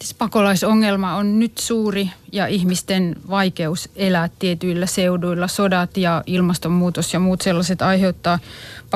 [0.00, 5.48] Siis pakolaisongelma on nyt suuri ja ihmisten vaikeus elää tietyillä seuduilla.
[5.48, 8.38] Sodat ja ilmastonmuutos ja muut sellaiset aiheuttaa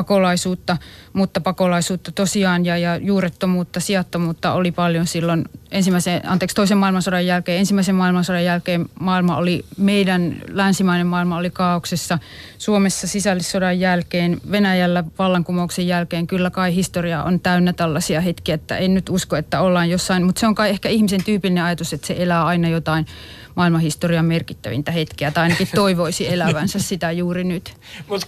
[0.00, 0.76] pakolaisuutta,
[1.12, 7.58] mutta pakolaisuutta tosiaan ja, ja juurettomuutta, sijattomuutta oli paljon silloin ensimmäisen, anteeksi, toisen maailmansodan jälkeen.
[7.58, 12.18] Ensimmäisen maailmansodan jälkeen maailma oli, meidän länsimainen maailma oli kaauksessa.
[12.58, 18.94] Suomessa sisällissodan jälkeen, Venäjällä vallankumouksen jälkeen kyllä kai historia on täynnä tällaisia hetkiä, että en
[18.94, 22.14] nyt usko, että ollaan jossain, mutta se on kai ehkä ihmisen tyypillinen ajatus, että se
[22.18, 23.06] elää aina jotain
[23.54, 27.74] maailmanhistorian merkittävintä hetkeä, tai ainakin toivoisi elävänsä sitä juuri nyt.
[28.08, 28.26] Mutta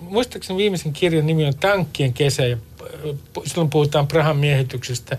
[0.00, 2.56] muistaakseni viimeisen kirjan nimi on Tankkien kesä, ja
[3.46, 5.18] silloin puhutaan Prahan miehityksestä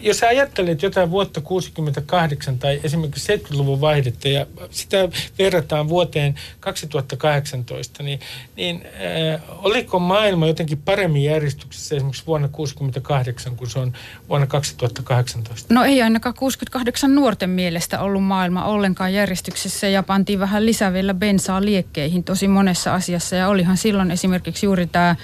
[0.00, 5.08] jos ajattelet jotain vuotta 68 tai esimerkiksi 70-luvun vaihdetta ja sitä
[5.38, 8.20] verrataan vuoteen 2018, niin,
[8.56, 8.86] niin
[9.34, 13.92] äh, oliko maailma jotenkin paremmin järjestyksessä esimerkiksi vuonna 68 kuin se on
[14.28, 15.74] vuonna 2018?
[15.74, 21.14] No ei ainakaan 68 nuorten mielestä ollut maailma ollenkaan järjestyksessä ja pantiin vähän lisää vielä
[21.14, 25.16] bensaa liekkeihin tosi monessa asiassa ja olihan silloin esimerkiksi juuri tämä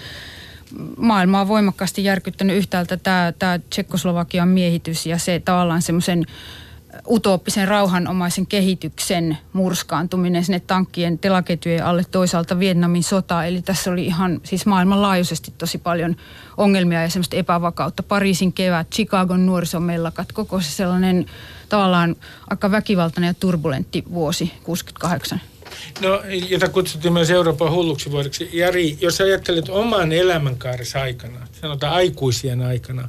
[0.96, 6.26] maailmaa voimakkaasti järkyttänyt yhtäältä tämä, tämä Tsekkoslovakian miehitys ja se tavallaan semmoisen
[7.08, 13.44] utooppisen rauhanomaisen kehityksen murskaantuminen sinne tankkien telaketjujen alle toisaalta Vietnamin sota.
[13.44, 16.16] Eli tässä oli ihan siis maailmanlaajuisesti tosi paljon
[16.56, 18.02] ongelmia ja semmoista epävakautta.
[18.02, 21.26] Pariisin kevät, Chicagon nuorisomellakat, koko se sellainen
[21.68, 22.16] tavallaan
[22.50, 25.40] aika väkivaltainen ja turbulentti vuosi 68.
[26.00, 28.50] No, jota kutsuttiin myös Euroopan hulluksi vuodeksi.
[28.52, 33.08] Jari, jos ajattelet oman elämänkaarissa aikana, sanotaan aikuisien aikana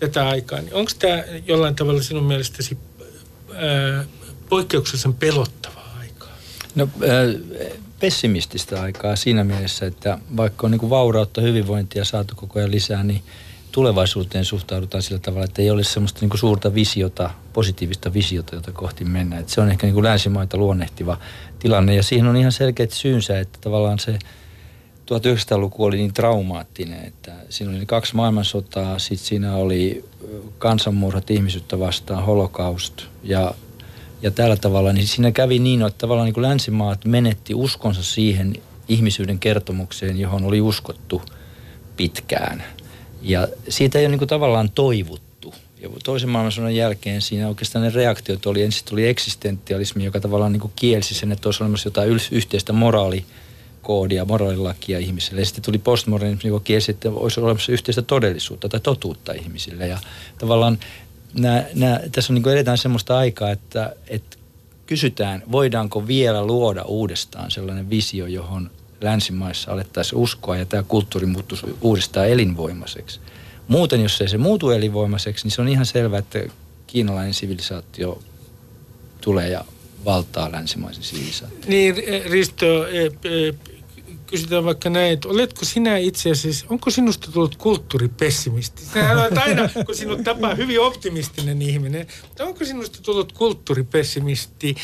[0.00, 2.78] tätä aikaa, niin onko tämä jollain tavalla sinun mielestäsi
[3.54, 4.04] ää,
[4.48, 6.38] poikkeuksellisen pelottavaa aikaa?
[6.74, 7.68] No ää,
[8.00, 13.22] pessimististä aikaa siinä mielessä, että vaikka on niin vaurautta, hyvinvointia saatu koko ajan lisää, niin
[13.72, 18.72] tulevaisuuteen suhtaudutaan sillä tavalla, että ei ole semmoista niin kuin suurta visiota, positiivista visiota, jota
[18.72, 19.44] kohti mennään.
[19.46, 21.18] Se on ehkä niin kuin länsimaita luonnehtiva
[21.58, 24.18] tilanne ja siihen on ihan selkeät syynsä, että tavallaan se
[25.06, 30.04] 1900-luku oli niin traumaattinen, että siinä oli kaksi maailmansotaa, sitten siinä oli
[30.58, 33.54] kansanmurhat ihmisyyttä vastaan, holokaust ja,
[34.22, 38.54] ja tällä tavalla, niin siinä kävi niin, että tavallaan niin kuin länsimaat menetti uskonsa siihen
[38.88, 41.22] ihmisyyden kertomukseen, johon oli uskottu
[41.96, 42.62] pitkään.
[43.22, 45.25] Ja siitä ei ole niin kuin tavallaan toivuttu.
[45.80, 50.60] Ja toisen maailmansodan jälkeen siinä oikeastaan ne reaktiot oli, ensin tuli eksistentialismi, joka tavallaan niin
[50.60, 55.40] kuin kielsi sen, että olisi olemassa jotain yhteistä moraalikoodia, moraalilakia ihmisille.
[55.40, 59.86] Ja sitten tuli postmodernismi, joka kielsi, että olisi olemassa yhteistä todellisuutta tai totuutta ihmisille.
[59.86, 59.98] Ja
[60.38, 60.78] tavallaan
[61.34, 64.36] nämä, nämä, tässä on niin kuin edetään semmoista aikaa, että, että
[64.86, 71.66] kysytään, voidaanko vielä luoda uudestaan sellainen visio, johon länsimaissa alettaisiin uskoa ja tämä kulttuuri muuttuisi
[71.80, 73.20] uudestaan elinvoimaiseksi.
[73.68, 76.38] Muuten, jos ei se muutu elinvoimaiseksi, niin se on ihan selvää, että
[76.86, 78.22] kiinalainen sivilisaatio
[79.20, 79.64] tulee ja
[80.04, 81.60] valtaa länsimaisen sivilisaation.
[81.66, 81.94] Niin,
[82.30, 83.54] Risto, e, e,
[84.26, 88.84] kysytään vaikka näin, että oletko sinä itse asiassa, onko sinusta tullut kulttuuripessimisti?
[88.84, 92.06] Sinä olet aina, kun sinut tapaa hyvin optimistinen ihminen,
[92.40, 94.76] onko sinusta tullut kulttuuripessimisti?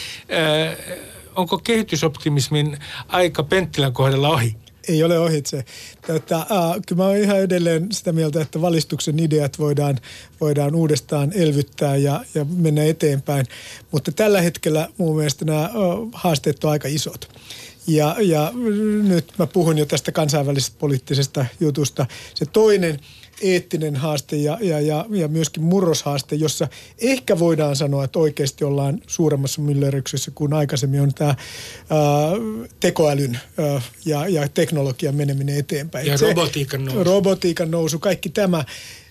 [1.37, 4.57] Onko kehitysoptimismin aika Penttilän kohdalla ohi?
[4.89, 5.65] Ei ole ohitse.
[6.07, 6.47] Tätä, äh,
[6.89, 9.99] kyllä mä olen ihan edelleen sitä mieltä, että valistuksen ideat voidaan,
[10.41, 13.47] voidaan uudestaan elvyttää ja, ja mennä eteenpäin.
[13.91, 15.71] Mutta tällä hetkellä mun mielestä nämä
[16.13, 17.29] haasteet on aika isot.
[17.87, 18.53] Ja, ja
[19.03, 22.07] nyt mä puhun jo tästä kansainvälisestä poliittisesta jutusta.
[22.35, 23.01] Se toinen
[23.43, 29.03] eettinen haaste ja, ja, ja, ja myöskin murroshaaste, jossa ehkä voidaan sanoa, että oikeasti ollaan
[29.07, 31.39] suuremmassa myllerryksessä kuin aikaisemmin on tämä ää,
[32.81, 36.07] tekoälyn ää, ja, ja teknologian meneminen eteenpäin.
[36.07, 37.05] Ja se, robotiikan nousu.
[37.05, 38.65] Robotiikan nousu, kaikki tämä.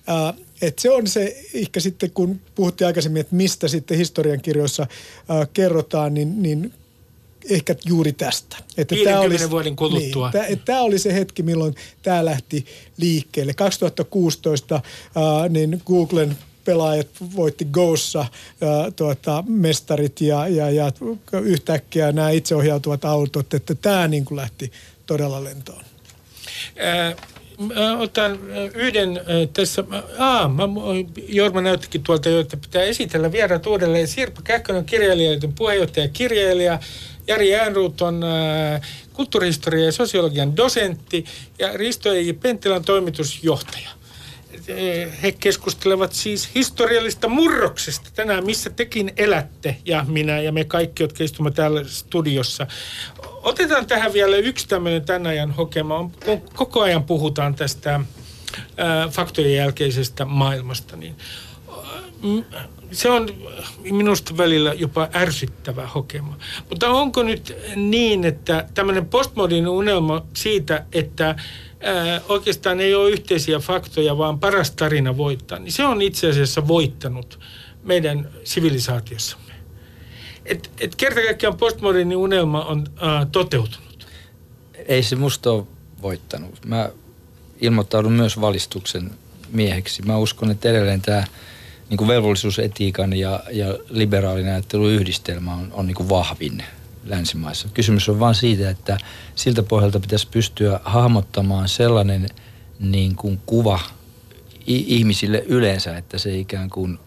[0.07, 4.87] Ää, et se on se, ehkä sitten kun puhuttiin aikaisemmin, että mistä sitten historiankirjoissa
[5.29, 6.73] ää, kerrotaan, niin, niin
[7.49, 8.57] ehkä juuri tästä.
[8.77, 10.31] Että 50 tämä oli, vuoden kuluttua.
[10.47, 12.65] Niin, tämä oli se hetki, milloin tämä lähti
[12.97, 13.53] liikkeelle.
[13.53, 14.81] 2016 äh,
[15.49, 18.27] niin Googlen pelaajat voitti Goossa äh,
[18.95, 20.91] tuota, mestarit ja, ja, ja
[21.41, 24.71] yhtäkkiä nämä itseohjautuvat autot, että tämä niin kuin lähti
[25.05, 25.83] todella lentoon.
[26.79, 27.15] Äh,
[27.61, 28.39] mä otan
[28.75, 29.21] yhden
[29.53, 29.83] tässä.
[30.17, 30.63] Aa, mä,
[31.27, 34.07] Jorma näyttikin tuolta jo, että pitää esitellä vieraat uudelleen.
[34.07, 36.79] Sirpa Kähkönen, kirjailijoiden puheenjohtaja kirjailija.
[37.27, 38.81] Jari Äänruut on äh,
[39.13, 41.25] kulttuurihistoria ja sosiologian dosentti
[41.59, 43.89] ja Risto Eiji Penttilän toimitusjohtaja.
[45.23, 51.23] He keskustelevat siis historiallista murroksesta tänään, missä tekin elätte ja minä ja me kaikki, jotka
[51.23, 52.67] istumme täällä studiossa.
[53.43, 56.11] Otetaan tähän vielä yksi tämmöinen tämän ajan hokema.
[56.25, 57.99] Kun koko ajan puhutaan tästä
[58.77, 61.15] ää, faktojen jälkeisestä maailmasta, niin
[62.91, 63.29] se on
[63.91, 66.37] minusta välillä jopa ärsyttävä hokema.
[66.69, 71.35] Mutta onko nyt niin, että tämmöinen postmodin unelma siitä, että
[71.79, 76.67] ää, oikeastaan ei ole yhteisiä faktoja, vaan paras tarina voittaa, niin se on itse asiassa
[76.67, 77.39] voittanut
[77.83, 79.53] meidän sivilisaatiossamme.
[80.45, 84.07] Et, et kerta kaikkiaan postmodernin unelma on ää, toteutunut.
[84.87, 85.63] Ei se musta ole
[86.01, 86.65] voittanut.
[86.65, 86.89] Mä
[87.61, 89.11] ilmoittaudun myös valistuksen
[89.51, 90.01] mieheksi.
[90.01, 91.23] Mä uskon, että edelleen tämä
[91.91, 96.63] niin kuin velvollisuusetiikan ja, ja liberaalin ajattelun yhdistelmä on, on niin kuin vahvin
[97.05, 97.67] länsimaissa.
[97.73, 98.97] Kysymys on vain siitä, että
[99.35, 102.29] siltä pohjalta pitäisi pystyä hahmottamaan sellainen
[102.79, 103.79] niin kuin kuva
[104.67, 106.99] ihmisille yleensä, että se ikään kuin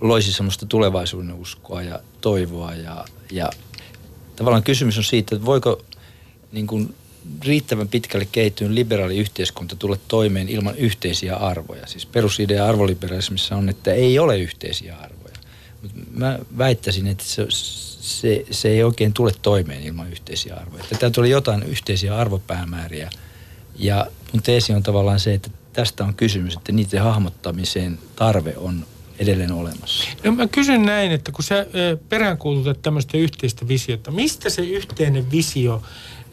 [0.00, 3.50] loisi semmoista tulevaisuuden uskoa ja toivoa ja, ja
[4.36, 5.82] tavallaan kysymys on siitä, että voiko
[6.52, 6.94] niin kuin
[7.44, 11.86] riittävän pitkälle kehittynyt liberaali yhteiskunta tulla toimeen ilman yhteisiä arvoja.
[11.86, 15.34] Siis perusidea arvoliberalismissa on, että ei ole yhteisiä arvoja.
[15.82, 20.82] Mutta mä väittäisin, että se, se, se ei oikein tule toimeen ilman yhteisiä arvoja.
[20.82, 23.10] Että täytyy olla jotain yhteisiä arvopäämääriä.
[23.76, 28.86] Ja mun teesi on tavallaan se, että tästä on kysymys, että niiden hahmottamiseen tarve on
[29.18, 30.08] edelleen olemassa.
[30.24, 31.66] No mä kysyn näin, että kun sä
[32.08, 35.82] peräänkuulutat tämmöistä yhteistä visiota, mistä se yhteinen visio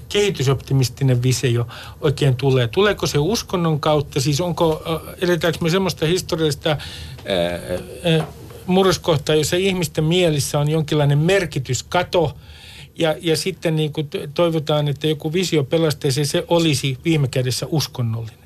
[0.10, 1.68] kehitysoptimistinen visio
[2.02, 2.68] oikein tulee?
[2.68, 4.22] Tuleeko se uskonnon kautta?
[4.22, 4.84] Siis onko,
[5.22, 6.78] eletäänkö me semmoista historiallista
[8.66, 12.38] murroskohtaa, jossa ihmisten mielissä on jonkinlainen merkityskato,
[13.00, 18.46] ja, ja sitten niin kuin toivotaan, että joku visio pelastaisi, se olisi viime kädessä uskonnollinen.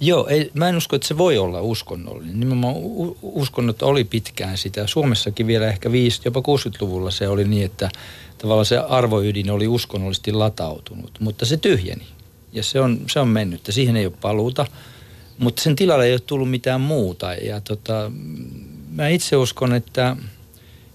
[0.00, 2.40] Joo, ei, mä en usko, että se voi olla uskonnollinen.
[2.40, 2.74] Nimenomaan
[3.22, 4.86] uskonnot oli pitkään sitä.
[4.86, 7.90] Suomessakin vielä ehkä 5, jopa 60-luvulla se oli niin, että
[8.40, 12.06] tavallaan se arvoydin oli uskonnollisesti latautunut, mutta se tyhjeni.
[12.52, 13.66] Ja se on, se on mennyt.
[13.66, 14.66] Ja siihen ei ole paluuta.
[15.38, 17.34] mutta sen tilalle ei ole tullut mitään muuta.
[17.34, 18.12] Ja tota,
[18.92, 20.16] mä itse uskon, että,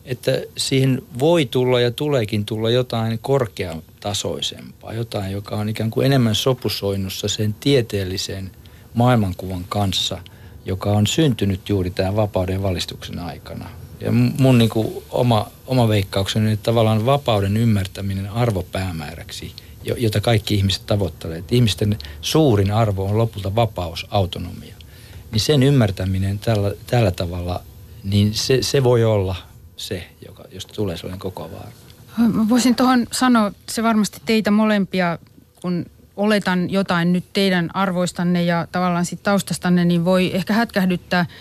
[0.05, 6.35] että siihen voi tulla ja tuleekin tulla jotain korkeatasoisempaa, jotain, joka on ikään kuin enemmän
[6.35, 8.51] sopusoinnussa sen tieteellisen
[8.93, 10.17] maailmankuvan kanssa,
[10.65, 13.69] joka on syntynyt juuri tämän vapauden valistuksen aikana.
[14.01, 19.53] Ja mun niin kuin oma, oma veikkaukseni, että tavallaan vapauden ymmärtäminen arvopäämääräksi,
[19.97, 21.39] jota kaikki ihmiset tavoittelevat.
[21.39, 24.75] Että ihmisten suurin arvo on lopulta vapaus, autonomia.
[25.31, 27.61] Niin sen ymmärtäminen tällä, tällä tavalla,
[28.03, 29.35] niin se, se voi olla
[29.77, 31.71] se, joka, josta tulee sellainen koko vaara.
[32.17, 35.19] Mä voisin tuohon sanoa, se varmasti teitä molempia,
[35.61, 41.25] kun oletan jotain nyt teidän arvoistanne ja tavallaan sit taustastanne, niin voi ehkä hätkähdyttää–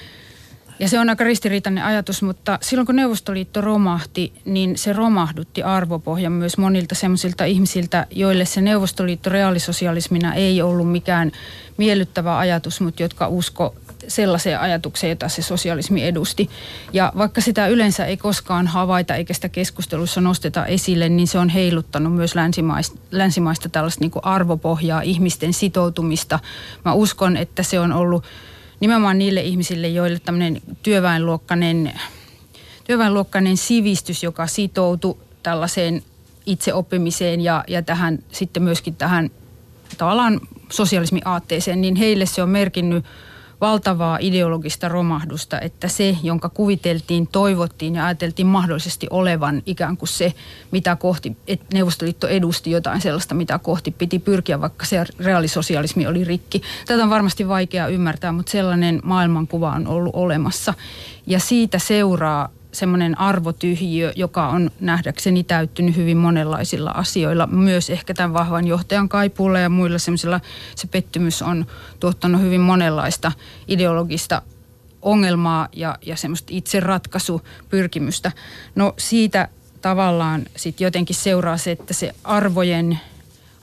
[0.79, 6.33] ja se on aika ristiriitainen ajatus, mutta silloin kun Neuvostoliitto romahti, niin se romahdutti arvopohjan
[6.33, 11.33] myös monilta semmoisilta ihmisiltä, joille se Neuvostoliitto reaalisosialismina ei ollut mikään
[11.77, 13.75] miellyttävä ajatus, mutta jotka usko
[14.09, 16.51] sellaiseen ajatukseen, jota se sosialismi edusti.
[16.93, 21.49] Ja vaikka sitä yleensä ei koskaan havaita eikä sitä keskustelussa nosteta esille, niin se on
[21.49, 26.39] heiluttanut myös länsimaista, länsimaista tällaista niin arvopohjaa, ihmisten sitoutumista.
[26.85, 28.25] Mä uskon, että se on ollut
[28.81, 31.93] nimenomaan niille ihmisille, joille tämmöinen työväenluokkainen,
[32.85, 36.03] työväenluokkainen sivistys, joka sitoutui tällaiseen
[36.47, 39.31] itseoppimiseen ja, ja tähän sitten myöskin tähän
[39.99, 43.05] tavallaan sosialismin aatteeseen, niin heille se on merkinnyt
[43.65, 50.33] valtavaa ideologista romahdusta, että se, jonka kuviteltiin, toivottiin ja ajateltiin mahdollisesti olevan ikään kuin se,
[50.71, 56.25] mitä kohti, että Neuvostoliitto edusti jotain sellaista, mitä kohti piti pyrkiä, vaikka se reaalisosialismi oli
[56.25, 56.63] rikki.
[56.87, 60.75] Tätä on varmasti vaikea ymmärtää, mutta sellainen maailmankuva on ollut olemassa.
[61.27, 67.47] Ja siitä seuraa semmoinen arvotyhjiö, joka on nähdäkseni täyttynyt hyvin monenlaisilla asioilla.
[67.47, 70.41] Myös ehkä tämän vahvan johtajan kaipuulla ja muilla semmoisilla
[70.77, 71.67] se pettymys on
[72.01, 73.33] tuottanut hyvin monenlaista
[73.69, 74.43] ideologista
[75.03, 78.33] ongelmaa ja, ja semmoista itseratkaisupyrkimystä.
[78.75, 79.49] No siitä
[79.83, 83.01] tavallaan sitten jotenkin seuraa se, että se arvojen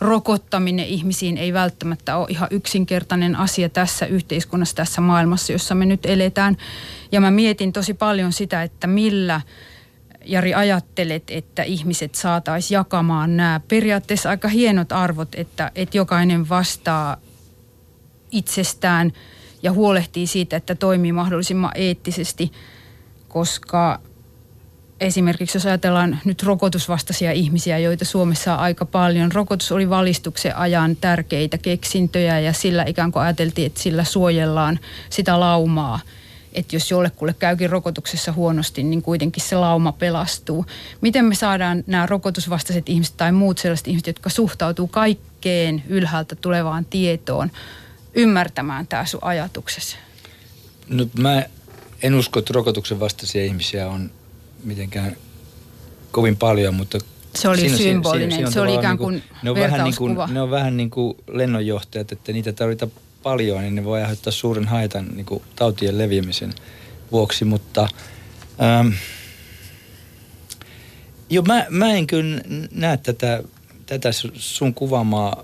[0.02, 6.06] rokottaminen ihmisiin ei välttämättä ole ihan yksinkertainen asia tässä yhteiskunnassa, tässä maailmassa, jossa me nyt
[6.06, 6.58] eletään.
[7.12, 9.42] Ja mä mietin tosi paljon sitä, että millä
[10.26, 17.18] Jari ajattelet, että ihmiset saataisiin jakamaan nämä periaatteessa aika hienot arvot, että, että jokainen vastaa
[18.32, 19.14] itsestään
[19.64, 22.52] ja huolehtii siitä, että toimii mahdollisimman eettisesti,
[23.28, 24.02] koska
[25.02, 29.32] esimerkiksi jos ajatellaan nyt rokotusvastaisia ihmisiä, joita Suomessa on aika paljon.
[29.32, 35.40] Rokotus oli valistuksen ajan tärkeitä keksintöjä ja sillä ikään kuin ajateltiin, että sillä suojellaan sitä
[35.40, 36.00] laumaa.
[36.54, 40.66] Että jos jollekulle käykin rokotuksessa huonosti, niin kuitenkin se lauma pelastuu.
[41.02, 46.86] Miten me saadaan nämä rokotusvastaiset ihmiset tai muut sellaiset ihmiset, jotka suhtautuu kaikkeen ylhäältä tulevaan
[46.86, 47.52] tietoon,
[48.14, 49.98] ymmärtämään tämä sun ajatuksessa?
[50.90, 51.44] No mä
[52.04, 54.12] en usko, että rokotuksen vastaisia ihmisiä on
[54.64, 55.16] mitenkään
[56.12, 56.98] kovin paljon, mutta
[57.36, 59.84] se oli siinä, symbolinen, siinä, siinä se oli ikään kuin niin kuin, ne on vähän
[59.84, 62.92] niin kuin, ne on vähän niin kuin lennonjohtajat, että niitä tarvitaan
[63.24, 66.54] paljon, niin ne voi aiheuttaa suuren haitan niin kuin tautien leviämisen
[67.12, 67.88] vuoksi, mutta
[68.62, 68.88] ähm,
[71.30, 73.44] jo mä, mä en kyllä näe tätä,
[73.86, 75.44] tätä sun kuvaamaa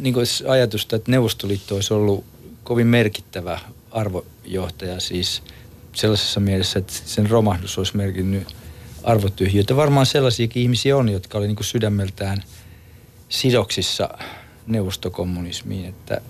[0.00, 2.24] niin kuin ajatusta, että Neuvostoliitto olisi ollut
[2.64, 5.42] kovin merkittävä arvojohtaja siis–
[5.94, 8.56] sellaisessa mielessä, että sen romahdus olisi merkinnyt
[9.02, 9.76] arvotyhjiötä.
[9.76, 12.42] Varmaan sellaisiakin ihmisiä on, jotka oli niin kuin sydämeltään
[13.28, 14.08] sidoksissa
[14.66, 16.20] neuvostokommunismiin, että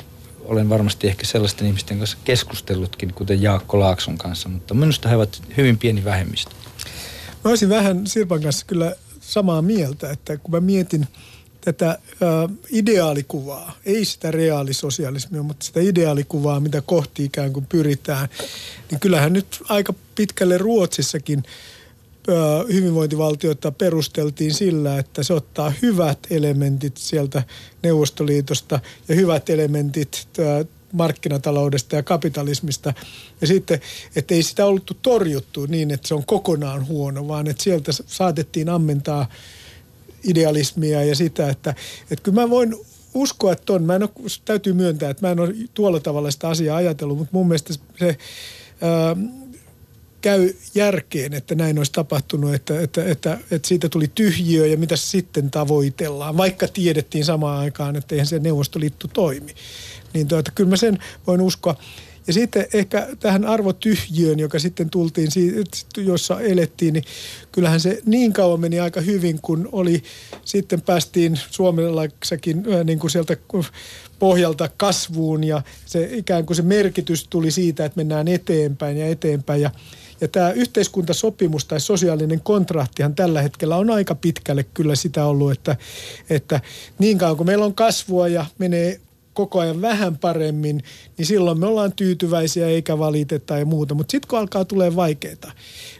[0.44, 5.42] olen varmasti ehkä sellaisten ihmisten kanssa keskustellutkin, kuten Jaakko Laakson kanssa, mutta minusta he ovat
[5.56, 6.50] hyvin pieni vähemmistö.
[7.44, 11.08] Mä olisin vähän Sirpan kanssa kyllä samaa mieltä, että kun mä mietin–
[11.64, 11.98] tätä ä,
[12.70, 18.28] ideaalikuvaa, ei sitä reaalisosialismia, mutta sitä ideaalikuvaa, mitä kohti ikään kuin pyritään,
[18.90, 21.42] niin kyllähän nyt aika pitkälle Ruotsissakin
[22.72, 27.42] hyvinvointivaltiota perusteltiin sillä, että se ottaa hyvät elementit sieltä
[27.82, 30.26] Neuvostoliitosta ja hyvät elementit
[30.92, 32.94] markkinataloudesta ja kapitalismista.
[33.40, 33.80] Ja sitten,
[34.16, 38.68] että ei sitä ollut torjuttu niin, että se on kokonaan huono, vaan että sieltä saatettiin
[38.68, 39.26] ammentaa–
[40.24, 41.74] idealismia ja sitä, että,
[42.10, 42.76] että kyllä mä voin
[43.14, 43.82] uskoa, että on.
[43.82, 44.10] Mä en ole,
[44.44, 48.18] täytyy myöntää, että mä en ole tuolla tavalla sitä asiaa ajatellut, mutta mun mielestä se
[48.80, 49.16] ää,
[50.20, 54.96] käy järkeen, että näin olisi tapahtunut, että, että, että, että siitä tuli tyhjiö ja mitä
[54.96, 59.54] sitten tavoitellaan, vaikka tiedettiin samaan aikaan, että eihän se Neuvostoliitto toimi.
[60.12, 61.76] Niin tuota, kyllä mä sen voin uskoa.
[62.26, 65.28] Ja sitten ehkä tähän arvotyhjiöön, joka sitten tultiin,
[65.96, 67.04] jossa elettiin, niin
[67.52, 70.02] kyllähän se niin kauan meni aika hyvin, kun oli,
[70.44, 73.36] sitten päästiin suomalaissakin niin kuin sieltä
[74.18, 79.62] pohjalta kasvuun ja se ikään kuin se merkitys tuli siitä, että mennään eteenpäin ja eteenpäin.
[79.62, 79.70] Ja
[80.20, 85.76] ja tämä yhteiskuntasopimus tai sosiaalinen kontraktihan tällä hetkellä on aika pitkälle kyllä sitä ollut, että,
[86.30, 86.60] että
[86.98, 89.00] niin kauan kun meillä on kasvua ja menee
[89.34, 90.82] koko ajan vähän paremmin,
[91.18, 93.94] niin silloin me ollaan tyytyväisiä eikä valiteta ja muuta.
[93.94, 95.52] Mutta sitten kun alkaa tulee vaikeita,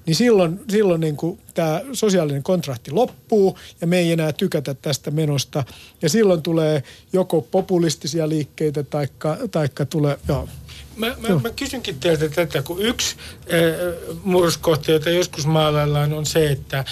[0.07, 1.17] niin silloin, silloin niin
[1.55, 5.65] tämä sosiaalinen kontrakti loppuu ja me ei enää tykätä tästä menosta.
[6.03, 6.83] Ja silloin tulee
[7.13, 10.49] joko populistisia liikkeitä taikka, taikka tulee, joo,
[10.97, 16.51] Mä, mä, mä kysynkin teiltä tätä, kun yksi äh, murroskohta, jota joskus maalaillaan, on se,
[16.51, 16.85] että,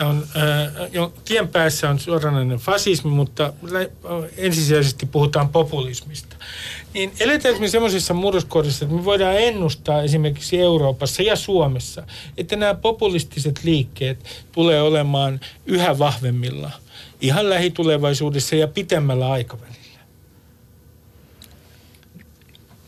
[0.00, 3.52] että on, äh, jo, tien päässä on suoranainen fasismi, mutta
[4.36, 6.36] ensisijaisesti puhutaan populismista.
[6.94, 12.02] Niin eletäänkö me semmoisessa murroskohdassa, että me voidaan ennustaa esimerkiksi Euroopassa ja Suomessa,
[12.36, 16.70] että nämä populistiset liikkeet tulee olemaan yhä vahvemmilla
[17.20, 19.80] ihan lähitulevaisuudessa ja pitemmällä aikavälillä?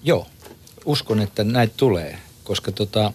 [0.04, 0.26] Joo,
[0.84, 3.12] uskon, että näitä tulee, koska tota,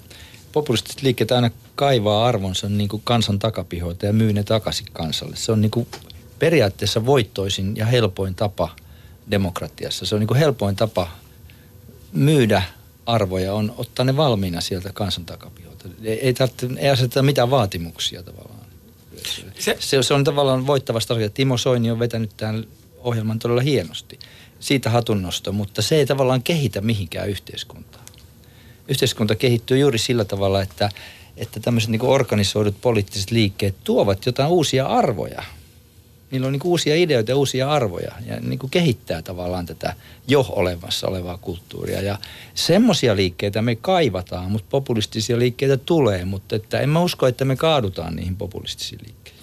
[0.51, 5.35] populistiset liikkeet aina kaivaa arvonsa niin kuin kansan takapihoita ja myy ne takaisin kansalle.
[5.35, 5.87] Se on niin kuin
[6.39, 8.75] periaatteessa voittoisin ja helpoin tapa
[9.31, 10.05] demokratiassa.
[10.05, 11.11] Se on niin kuin helpoin tapa
[12.11, 12.63] myydä
[13.05, 15.89] arvoja, on ottaa ne valmiina sieltä kansan takapihoilta.
[16.03, 18.67] Ei, ei, tarvitse, ei aseteta mitään vaatimuksia tavallaan.
[19.59, 21.29] Se, se, se on tavallaan voittavasta asiaa.
[21.29, 22.67] Timo Soini on vetänyt tämän
[22.97, 24.19] ohjelman todella hienosti
[24.59, 28.05] siitä hatunnosto, mutta se ei tavallaan kehitä mihinkään yhteiskuntaa.
[28.87, 30.89] Yhteiskunta kehittyy juuri sillä tavalla, että,
[31.37, 35.43] että tämmöiset niin organisoidut poliittiset liikkeet tuovat jotain uusia arvoja.
[36.31, 39.95] Niillä on niin uusia ideoita ja uusia arvoja ja niin kehittää tavallaan tätä
[40.27, 42.01] jo olevassa olevaa kulttuuria.
[42.01, 42.17] Ja
[42.55, 47.55] semmoisia liikkeitä me kaivataan, mutta populistisia liikkeitä tulee, mutta että en mä usko, että me
[47.55, 49.37] kaadutaan niihin populistisiin liikkeisiin.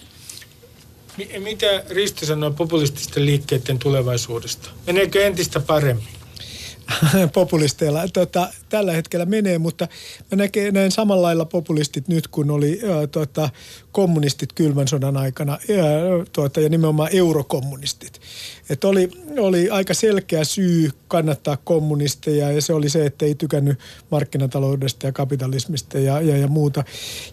[1.42, 4.70] Mitä Risto sanoo populististen liikkeiden tulevaisuudesta?
[4.86, 6.23] Meneekö entistä paremmin?
[7.34, 8.08] populisteilla.
[8.08, 9.88] Tota, tällä hetkellä menee, mutta
[10.30, 13.50] mä näkee, näin samalla lailla populistit nyt, kun oli ää, tota,
[13.92, 15.58] kommunistit kylmän sodan aikana ää,
[16.32, 18.20] tota, ja nimenomaan eurokommunistit.
[18.70, 23.78] Et oli, oli aika selkeä syy kannattaa kommunisteja ja se oli se, että ei tykännyt
[24.10, 26.84] markkinataloudesta ja kapitalismista ja, ja, ja muuta.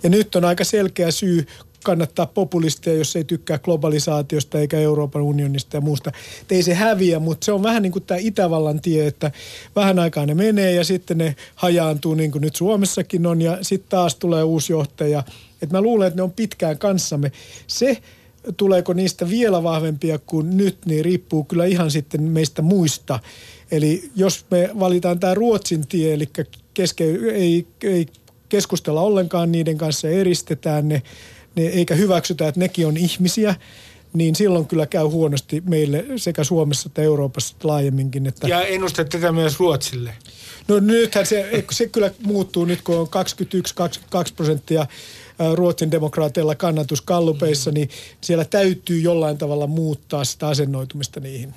[0.04, 1.45] Ja nyt on aika selkeä syy
[1.84, 6.11] kannattaa populisteja, jos ei tykkää globalisaatiosta eikä Euroopan unionista ja muusta.
[6.41, 9.32] Et ei se häviä, mutta se on vähän niin kuin tämä Itävallan tie, että
[9.75, 13.89] vähän aikaa ne menee ja sitten ne hajaantuu niin kuin nyt Suomessakin on ja sitten
[13.89, 15.23] taas tulee uusi johtaja.
[15.61, 17.32] Et mä luulen, että ne on pitkään kanssamme.
[17.67, 17.97] Se,
[18.57, 23.19] tuleeko niistä vielä vahvempia kuin nyt, niin riippuu kyllä ihan sitten meistä muista.
[23.71, 26.29] Eli jos me valitaan tämä Ruotsin tie, eli
[26.73, 27.03] keske,
[27.34, 28.07] ei, ei
[28.49, 31.01] keskustella ollenkaan niiden kanssa eristetään ne,
[31.56, 33.56] ne, eikä hyväksytä, että nekin on ihmisiä,
[34.14, 38.28] niin silloin kyllä käy huonosti meille sekä Suomessa että Euroopassa että laajemminkin.
[38.28, 38.47] Että...
[38.47, 40.14] Ja ennustat tätä myös Ruotsille?
[40.68, 43.08] No nythän se, se kyllä muuttuu nyt, kun on
[44.30, 44.88] 21-22 prosenttia
[45.54, 47.89] Ruotsin demokraateilla kannatus kallupeissa, niin
[48.22, 51.54] siellä täytyy jollain tavalla muuttaa sitä asennoitumista niihin.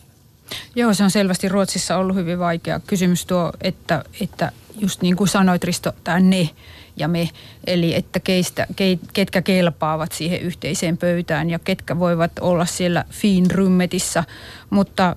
[0.75, 5.29] Joo, se on selvästi Ruotsissa ollut hyvin vaikea kysymys tuo, että, että just niin kuin
[5.29, 6.51] sanoit Risto, tämä ne
[6.97, 7.29] ja me,
[7.67, 14.25] eli että keistä, ke, ketkä kelpaavat siihen yhteiseen pöytään ja ketkä voivat olla siellä Finrummetissa,
[14.71, 15.17] mutta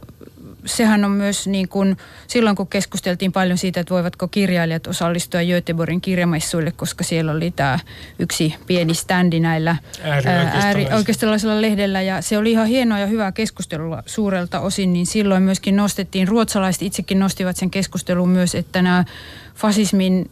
[0.65, 1.97] sehän on myös niin kuin,
[2.27, 7.79] silloin kun keskusteltiin paljon siitä, että voivatko kirjailijat osallistua Göteborgin kirjamessuille, koska siellä oli tämä
[8.19, 9.75] yksi pieni standi näillä
[10.53, 12.01] äärioikeistolaisilla lehdellä.
[12.01, 16.81] Ja se oli ihan hienoa ja hyvää keskustelua suurelta osin, niin silloin myöskin nostettiin, ruotsalaiset
[16.81, 19.05] itsekin nostivat sen keskustelun myös, että nämä
[19.57, 20.29] fasismin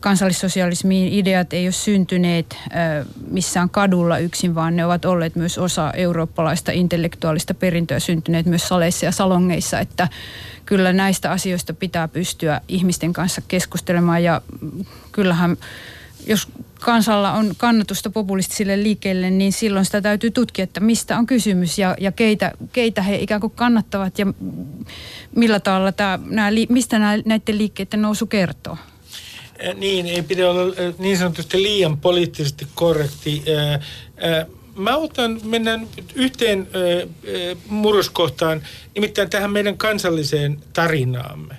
[0.00, 2.58] kansallissosialismin ideat ei ole syntyneet
[3.30, 9.06] missään kadulla yksin, vaan ne ovat olleet myös osa eurooppalaista intellektuaalista perintöä syntyneet myös saleissa
[9.06, 10.08] ja salongeissa, että
[10.66, 14.22] kyllä näistä asioista pitää pystyä ihmisten kanssa keskustelemaan.
[14.24, 14.40] Ja
[15.12, 15.56] kyllähän
[16.26, 16.48] jos
[16.82, 21.96] kansalla on kannatusta populistisille liikkeelle, niin silloin sitä täytyy tutkia, että mistä on kysymys ja,
[22.00, 24.26] ja keitä, keitä he ikään kuin kannattavat ja
[25.36, 28.76] millä tavalla tämä, nämä, mistä nämä, näiden liikkeiden nousu kertoo.
[29.74, 33.42] Niin, ei pidä olla niin sanotusti liian poliittisesti korrekti.
[34.76, 36.68] Mä otan, mennään yhteen
[37.68, 38.62] murroskohtaan,
[38.94, 41.56] nimittäin tähän meidän kansalliseen tarinaamme.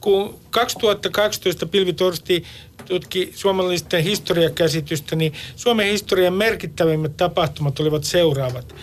[0.00, 2.44] Kun 2012 Pilvi Torsti
[2.92, 8.74] tutki suomalaisten historiakäsitystä, niin Suomen historian merkittävimmät tapahtumat olivat seuraavat.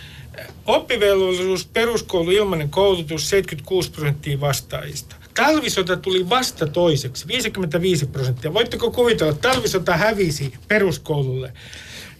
[0.66, 5.16] Oppivelvollisuus, peruskoulu, ilmainen koulutus, 76 prosenttia vastaajista.
[5.36, 8.54] Talvisota tuli vasta toiseksi, 55 prosenttia.
[8.54, 11.54] Voitteko kuvitella, että talvisota hävisi peruskoululle?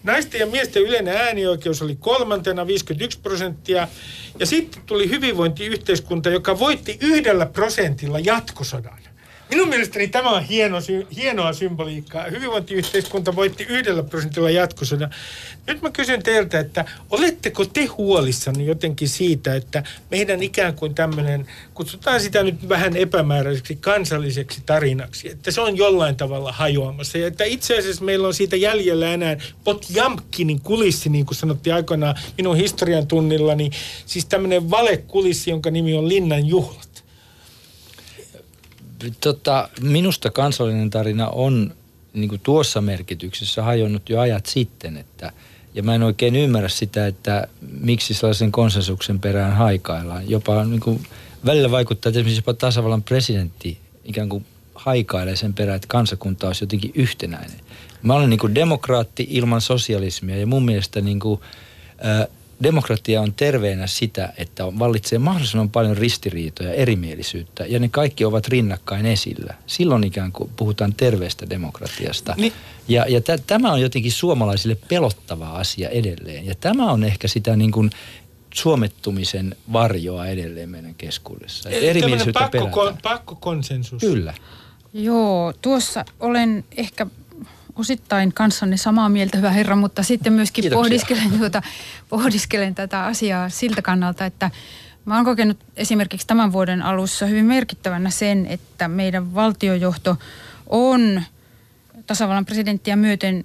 [0.02, 3.88] Naisten ja miesten yleinen äänioikeus oli kolmantena 51 prosenttia.
[4.38, 8.98] Ja sitten tuli hyvinvointiyhteiskunta, joka voitti yhdellä prosentilla jatkosodan.
[9.50, 10.78] Minun mielestäni tämä on hieno,
[11.16, 12.24] hienoa symboliikkaa.
[12.24, 15.10] Hyvinvointiyhteiskunta voitti yhdellä prosentilla jatkosodan.
[15.66, 21.46] Nyt mä kysyn teiltä, että oletteko te huolissanne jotenkin siitä, että meidän ikään kuin tämmöinen,
[21.74, 27.18] kutsutaan sitä nyt vähän epämääräiseksi kansalliseksi tarinaksi, että se on jollain tavalla hajoamassa.
[27.18, 32.14] Ja että itse asiassa meillä on siitä jäljellä enää Potjamkinin kulissi, niin kuin sanottiin aikoinaan
[32.38, 33.70] minun historian tunnillani,
[34.06, 36.89] siis tämmöinen valekulissi, jonka nimi on Linnan juhlat
[39.20, 41.74] tota, minusta kansallinen tarina on
[42.12, 45.32] niin kuin tuossa merkityksessä hajonnut jo ajat sitten, että
[45.74, 47.48] ja mä en oikein ymmärrä sitä, että
[47.80, 50.30] miksi sellaisen konsensuksen perään haikaillaan.
[50.30, 51.06] Jopa niin kuin,
[51.46, 56.64] välillä vaikuttaa, että esimerkiksi jopa tasavallan presidentti ikään kuin haikailee sen perään, että kansakunta olisi
[56.64, 57.60] jotenkin yhtenäinen.
[58.02, 61.40] Mä olen niin kuin demokraatti ilman sosialismia ja mun mielestä niin kuin,
[62.04, 62.26] äh,
[62.62, 68.48] demokratia on terveenä sitä, että on, vallitsee mahdollisimman paljon ristiriitoja, erimielisyyttä ja ne kaikki ovat
[68.48, 69.54] rinnakkain esillä.
[69.66, 72.34] Silloin ikään kuin puhutaan terveestä demokratiasta.
[72.36, 72.52] Niin.
[72.88, 76.46] Ja, ja t- tämä on jotenkin suomalaisille pelottava asia edelleen.
[76.46, 77.90] Ja tämä on ehkä sitä niin kuin
[78.54, 81.70] suomettumisen varjoa edelleen meidän keskuudessa.
[81.70, 84.00] Erimielisyyttä pakko, pakkokonsensus.
[84.00, 84.34] Kyllä.
[84.92, 87.06] Joo, tuossa olen ehkä
[87.80, 91.62] osittain kanssanne samaa mieltä, hyvä herra, mutta sitten myöskin pohdiskelen, tuota,
[92.08, 94.50] pohdiskelen tätä asiaa siltä kannalta, että
[95.04, 100.16] mä oon kokenut esimerkiksi tämän vuoden alussa hyvin merkittävänä sen, että meidän valtiojohto
[100.66, 101.22] on
[102.06, 103.44] tasavallan presidenttiä myöten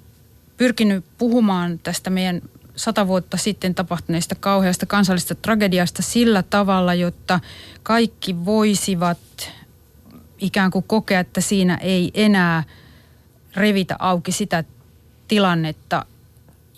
[0.56, 2.42] pyrkinyt puhumaan tästä meidän
[2.76, 7.40] sata vuotta sitten tapahtuneesta kauheasta kansallisesta tragediasta sillä tavalla, jotta
[7.82, 9.18] kaikki voisivat
[10.38, 12.62] ikään kuin kokea, että siinä ei enää–
[13.56, 14.64] revitä auki sitä
[15.28, 16.06] tilannetta,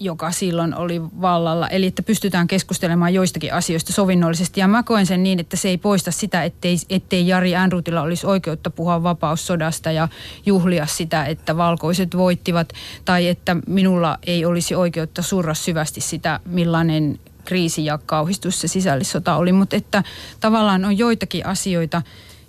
[0.01, 1.69] joka silloin oli vallalla.
[1.69, 4.61] Eli että pystytään keskustelemaan joistakin asioista sovinnollisesti.
[4.61, 8.27] Ja mä koen sen niin, että se ei poista sitä, ettei, ettei Jari Äänrutilla olisi
[8.27, 10.09] oikeutta puhua vapaussodasta ja
[10.47, 12.73] juhlia sitä, että valkoiset voittivat.
[13.05, 19.37] Tai että minulla ei olisi oikeutta surra syvästi sitä, millainen kriisi ja kauhistus se sisällissota
[19.37, 19.53] oli.
[19.53, 20.03] Mutta että
[20.41, 22.03] tavallaan on joitakin asioita,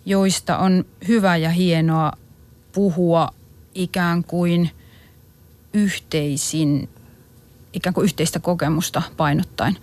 [0.06, 2.12] joista on hyvä ja hienoa
[2.72, 3.30] puhua
[3.80, 4.72] ikään kuin
[5.74, 6.90] yhteisin
[7.74, 9.78] ikään kuin yhteistä kokemusta painottaen.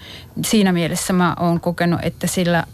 [0.44, 2.64] Siinä mielessä mä oon kokenut, että sillä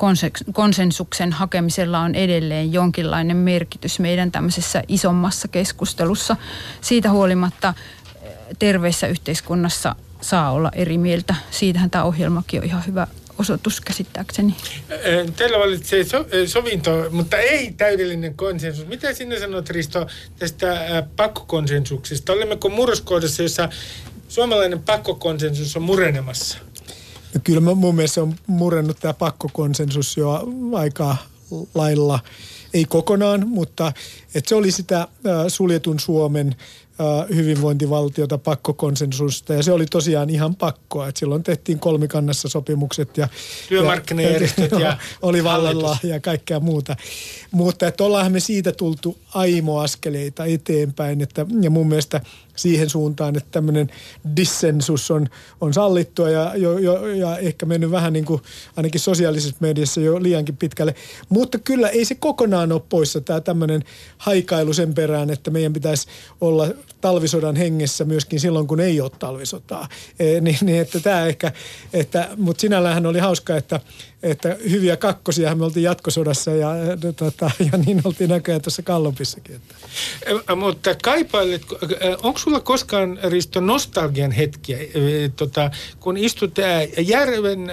[0.53, 6.37] konsensuksen hakemisella on edelleen jonkinlainen merkitys meidän tämmöisessä isommassa keskustelussa.
[6.81, 7.75] Siitä huolimatta
[8.23, 11.35] eh, terveessä yhteiskunnassa saa olla eri mieltä.
[11.51, 13.07] Siitähän tämä ohjelmakin on ihan hyvä
[13.39, 14.55] osoitus käsittääkseni.
[15.37, 18.87] Teillä valitsee so, sovinto, mutta ei täydellinen konsensus.
[18.87, 20.07] Mitä sinä sanot Risto
[20.39, 20.77] tästä
[21.17, 22.33] pakkokonsensuksesta?
[22.33, 23.69] Olemmeko murroskohdassa, jossa
[24.29, 26.59] suomalainen pakkokonsensus on murenemassa?
[27.35, 31.17] No kyllä mun mielestä on murennut tämä pakkokonsensus jo aika
[31.75, 32.21] lailla,
[32.75, 33.93] ei kokonaan, mutta
[34.35, 35.09] että se oli sitä
[35.49, 36.57] suljetun Suomen
[37.35, 41.09] hyvinvointivaltiota, pakkokonsensusta ja se oli tosiaan ihan pakkoa.
[41.09, 43.29] että silloin tehtiin kolmikannassa sopimukset ja
[43.69, 46.11] työmarkkinajärjestöt ja, ja oli vallalla hallitus.
[46.11, 46.97] ja kaikkea muuta.
[47.51, 52.21] Mutta että ollaanhan me siitä tultu aimoaskeleita eteenpäin että, ja mun mielestä
[52.57, 53.91] siihen suuntaan, että tämmöinen
[54.37, 55.29] dissensus on,
[55.61, 58.43] on sallittua ja, jo, jo, ja ehkä mennyt vähän niin kuin
[58.77, 60.95] ainakin sosiaalisessa mediassa jo liiankin pitkälle.
[61.29, 63.85] Mutta kyllä ei se kokonaan ole poissa tämä tämmöinen
[64.19, 66.09] haikailu sen perään, että meidän pitäisi
[66.41, 66.69] olla
[67.01, 69.89] talvisodan hengessä myöskin silloin, kun ei ole talvisotaa.
[70.19, 71.53] E, niin, niin että tämä ehkä,
[71.93, 73.81] että, mutta sinällähän oli hauska, että
[74.23, 76.71] että hyviä kakkosia me oltiin jatkosodassa ja,
[77.17, 79.57] tota, ja niin oltiin näköjään tuossa Kallopissakin.
[79.57, 79.75] Että.
[80.57, 81.63] Mutta kaipailet,
[82.23, 84.79] onko sulla koskaan Risto nostalgian hetkiä,
[85.37, 85.71] tota,
[86.01, 86.55] kun istut
[86.99, 87.71] järven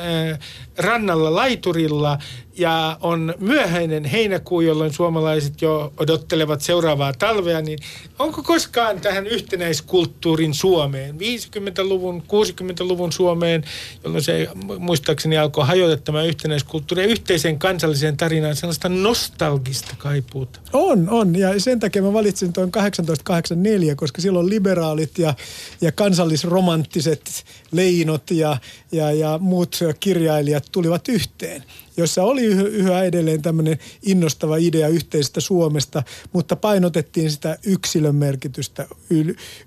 [0.79, 2.17] rannalla laiturilla
[2.57, 7.79] ja on myöhäinen heinäkuu, jolloin suomalaiset jo odottelevat seuraavaa talvea, niin
[8.19, 13.63] onko koskaan tähän yhtenäiskulttuurin Suomeen, 50-luvun, 60-luvun Suomeen,
[14.03, 14.47] jolloin se
[14.79, 20.59] muistaakseni alkoi hajota tämä yhtenäiskulttuuri ja yhteiseen kansalliseen tarinaan sellaista nostalgista kaipuuta?
[20.73, 21.35] On, on.
[21.35, 25.33] Ja sen takia mä valitsin tuon 1884, koska silloin liberaalit ja,
[25.81, 28.57] ja kansallisromanttiset leinot ja,
[28.91, 31.63] ja, ja muut kirjailijat tulivat yhteen
[31.99, 36.03] jossa oli yhä edelleen tämmöinen innostava idea yhteisestä Suomesta,
[36.33, 38.87] mutta painotettiin sitä yksilön merkitystä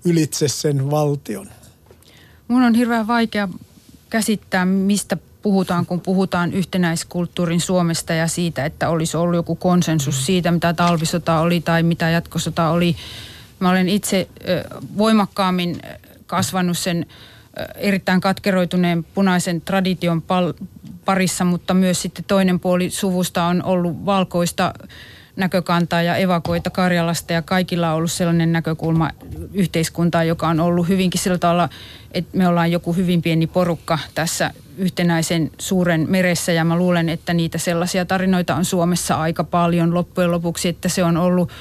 [0.05, 1.49] ylitse sen valtion.
[2.47, 3.49] Mun on hirveän vaikea
[4.09, 10.51] käsittää, mistä puhutaan, kun puhutaan yhtenäiskulttuurin Suomesta ja siitä, että olisi ollut joku konsensus siitä,
[10.51, 12.95] mitä talvisota oli tai mitä jatkosota oli.
[13.59, 14.27] Mä olen itse
[14.97, 15.81] voimakkaammin
[16.27, 17.05] kasvanut sen
[17.75, 20.53] erittäin katkeroituneen punaisen tradition pal-
[21.05, 24.73] parissa, mutta myös sitten toinen puoli suvusta on ollut valkoista
[25.35, 29.09] näkökantaa ja evakoita Karjalasta ja kaikilla on ollut sellainen näkökulma
[29.53, 31.69] yhteiskuntaa, joka on ollut hyvinkin sillä tavalla,
[32.11, 37.33] että me ollaan joku hyvin pieni porukka tässä yhtenäisen suuren meressä ja mä luulen, että
[37.33, 41.51] niitä sellaisia tarinoita on Suomessa aika paljon loppujen lopuksi, että se on ollut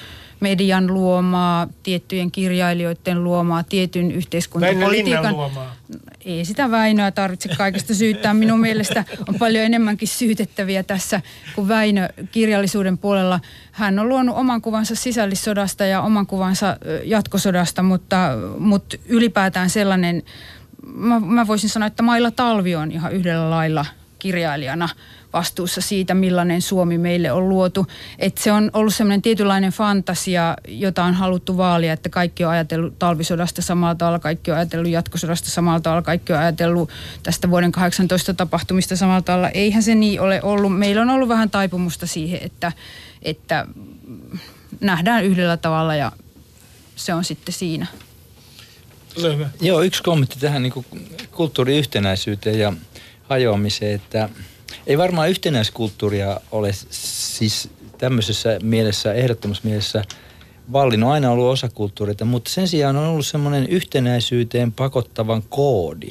[0.43, 5.37] median luomaa, tiettyjen kirjailijoiden luomaa, tietyn yhteiskuntapolitiikan...
[5.37, 5.77] luomaa.
[6.25, 8.35] Ei sitä Väinöä tarvitse kaikesta syyttää.
[8.35, 11.21] Minun mielestä on paljon enemmänkin syytettäviä tässä
[11.55, 13.41] kuin Väinö kirjallisuuden puolella.
[13.73, 18.17] Hän on luonut oman kuvansa sisällissodasta ja oman kuvansa jatkosodasta, mutta,
[18.59, 20.23] mutta ylipäätään sellainen,
[20.95, 23.87] mä, mä voisin sanoa, että Mailla Talvi on ihan yhdellä lailla
[24.23, 24.89] kirjailijana–
[25.33, 27.87] vastuussa siitä, millainen Suomi meille on luotu.
[28.19, 32.99] Että se on ollut semmoinen tietynlainen fantasia, jota on haluttu vaalia, että kaikki on ajatellut
[32.99, 36.91] talvisodasta samalla tavalla, kaikki on ajatellut jatkosodasta samalla tavalla, kaikki on ajatellut
[37.23, 39.49] tästä vuoden 18 tapahtumista samalla tavalla.
[39.49, 40.79] Eihän se niin ole ollut.
[40.79, 42.73] Meillä on ollut vähän taipumusta siihen, että,
[43.23, 43.67] että
[44.81, 46.13] nähdään yhdellä tavalla ja
[46.97, 47.87] se on sitten siinä.
[49.61, 50.85] Joo, yksi kommentti tähän niin
[51.31, 52.73] kulttuuriyhtenäisyyteen ja
[53.33, 54.29] hajoamiseen, että–
[54.87, 57.69] ei varmaan yhtenäiskulttuuria ole siis
[57.99, 60.05] tämmöisessä mielessä, ehdottomassa mielessä
[60.73, 66.11] vallinnut, aina ollut osa kulttuuria, mutta sen sijaan on ollut semmoinen yhtenäisyyteen pakottavan koodi.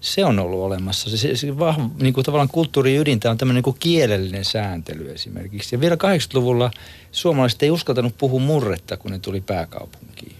[0.00, 1.16] Se on ollut olemassa.
[1.16, 5.74] Se, se vahva, niin kuin tavallaan kulttuurin ydintä on tämmöinen niin kuin kielellinen sääntely esimerkiksi.
[5.74, 6.70] Ja vielä 80-luvulla
[7.12, 10.36] suomalaiset ei uskaltanut puhua murretta, kun ne tuli pääkaupunkiin.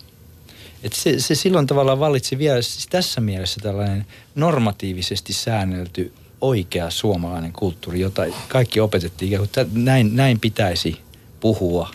[0.82, 7.52] Et se, se silloin tavallaan vallitsi vielä siis tässä mielessä tällainen normatiivisesti säännelty oikea suomalainen
[7.52, 11.00] kulttuuri, jota kaikki opetettiin ikään kuin näin, näin pitäisi
[11.40, 11.90] puhua,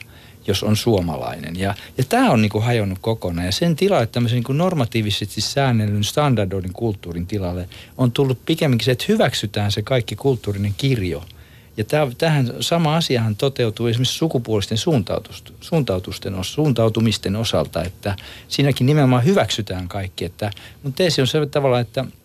[0.47, 1.59] jos on suomalainen.
[1.59, 3.45] Ja, ja tämä on niin kuin hajonnut kokonaan.
[3.45, 8.85] Ja sen tila, että tämmöisen niin kuin normatiivisesti säännellyn standardoidin kulttuurin tilalle on tullut pikemminkin
[8.85, 11.23] se, että hyväksytään se kaikki kulttuurinen kirjo.
[11.77, 11.83] Ja
[12.17, 18.15] tähän sama asiahan toteutuu esimerkiksi sukupuolisten suuntautusten, suuntautumisten osalta, että
[18.47, 20.25] siinäkin nimenomaan hyväksytään kaikki.
[20.25, 20.51] Että,
[20.83, 22.05] mutta teesi on se tavalla, että–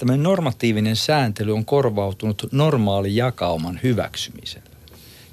[0.00, 4.70] tämmöinen normatiivinen sääntely on korvautunut normaali jakauman hyväksymisellä.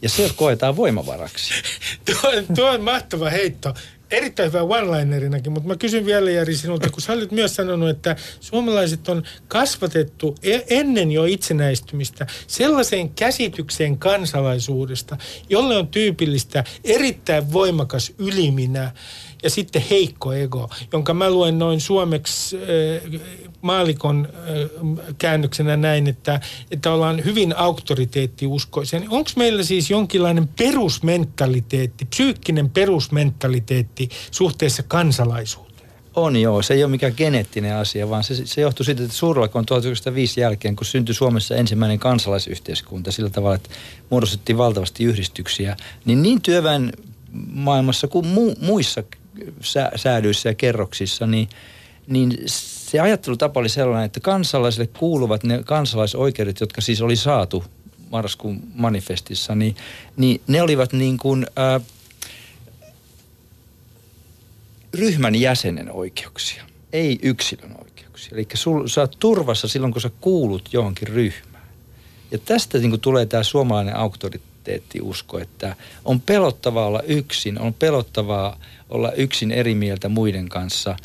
[0.02, 1.54] Ja se koetaan voimavaraksi.
[2.06, 3.74] tuo, tuo on mahtava heitto
[4.12, 8.16] erittäin hyvä one-linerinakin, mutta mä kysyn vielä Jari sinulta, kun sä olit myös sanonut, että
[8.40, 15.18] suomalaiset on kasvatettu e- ennen jo itsenäistymistä sellaiseen käsitykseen kansalaisuudesta,
[15.50, 18.92] jolle on tyypillistä erittäin voimakas yliminä
[19.44, 23.22] ja sitten heikko ego, jonka mä luen noin suomeksi äh,
[23.62, 26.40] maalikon äh, käännöksenä näin, että,
[26.72, 29.00] että ollaan hyvin auktoriteettiuskoisia.
[29.00, 35.68] Niin Onko meillä siis jonkinlainen perusmentaliteetti, psyykkinen perusmentaliteetti suhteessa kansalaisuuteen?
[36.16, 39.66] On joo, se ei ole mikään geneettinen asia, vaan se, se johtuu siitä, että suurlakon
[39.66, 43.70] 1905 jälkeen, kun syntyi Suomessa ensimmäinen kansalaisyhteiskunta sillä tavalla, että
[44.10, 46.94] muodostettiin valtavasti yhdistyksiä, niin niin työväen
[47.54, 49.04] maailmassa kuin mu, muissa
[49.62, 51.50] sä, säädyissä ja kerroksissa, niin,
[52.08, 57.64] niin se ajattelutapa oli sellainen, että kansalaisille kuuluvat ne kansalaisoikeudet, jotka siis oli saatu
[58.12, 59.76] marraskuun manifestissa, niin,
[60.18, 61.80] niin ne olivat niin kuin, ää,
[64.94, 66.64] ryhmän jäsenen oikeuksia,
[66.94, 68.34] ei yksilön oikeuksia.
[68.34, 71.68] Eli sul, sä oot turvassa silloin, kun sä kuulut johonkin ryhmään.
[72.32, 75.76] Ja tästä niin kuin tulee tämä suomalainen auktoriteettiusko, että
[76.06, 78.60] on pelottavaa olla yksin, on pelottavaa
[78.90, 80.98] olla yksin eri mieltä muiden kanssa,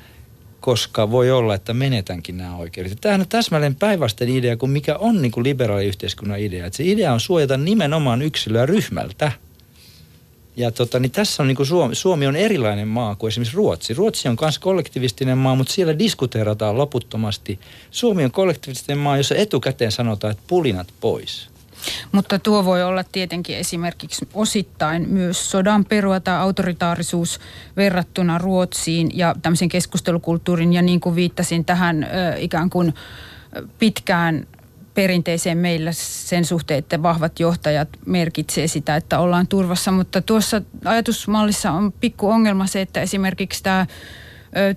[0.61, 2.99] koska voi olla, että menetänkin nämä oikeudet.
[3.01, 6.67] Tämähän on täsmälleen päinvastainen idea kuin mikä on niin kuin liberaali yhteiskunnan idea.
[6.67, 9.33] Että se idea on suojata nimenomaan yksilöä ryhmältä.
[10.57, 13.95] Ja tota, niin tässä on niin kuin Suomi, Suomi on erilainen maa kuin esimerkiksi Ruotsi.
[13.95, 17.59] Ruotsi on myös kollektivistinen maa, mutta siellä diskuteerataan loputtomasti.
[17.91, 21.52] Suomi on kollektivistinen maa, jossa etukäteen sanotaan, että pulinat pois.
[22.13, 27.41] Mutta tuo voi olla tietenkin esimerkiksi osittain myös sodan perua tai autoritaarisuus
[27.77, 30.73] verrattuna Ruotsiin ja tämmöisen keskustelukulttuurin.
[30.73, 32.07] Ja niin kuin viittasin tähän
[32.39, 32.95] ikään kuin
[33.79, 34.47] pitkään
[34.95, 41.71] perinteiseen meillä sen suhteen, että vahvat johtajat merkitsee sitä, että ollaan turvassa, mutta tuossa ajatusmallissa
[41.71, 43.87] on pikku ongelma se, että esimerkiksi tämä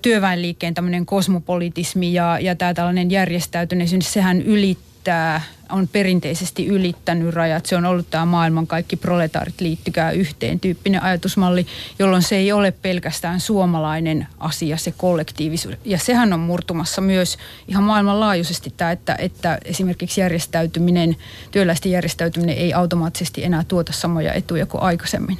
[0.02, 7.66] työväenliikkeen tämmöinen kosmopolitismi ja, ja tämä tällainen järjestäytyneisyys, sehän ylittää ylittää, on perinteisesti ylittänyt rajat.
[7.66, 11.66] Se on ollut tämä maailman kaikki proletaarit liittykää yhteen tyyppinen ajatusmalli,
[11.98, 15.74] jolloin se ei ole pelkästään suomalainen asia, se kollektiivisuus.
[15.84, 17.38] Ja sehän on murtumassa myös
[17.68, 21.16] ihan maailmanlaajuisesti tämä, että, että esimerkiksi järjestäytyminen,
[21.50, 25.38] työläisten järjestäytyminen ei automaattisesti enää tuota samoja etuja kuin aikaisemmin.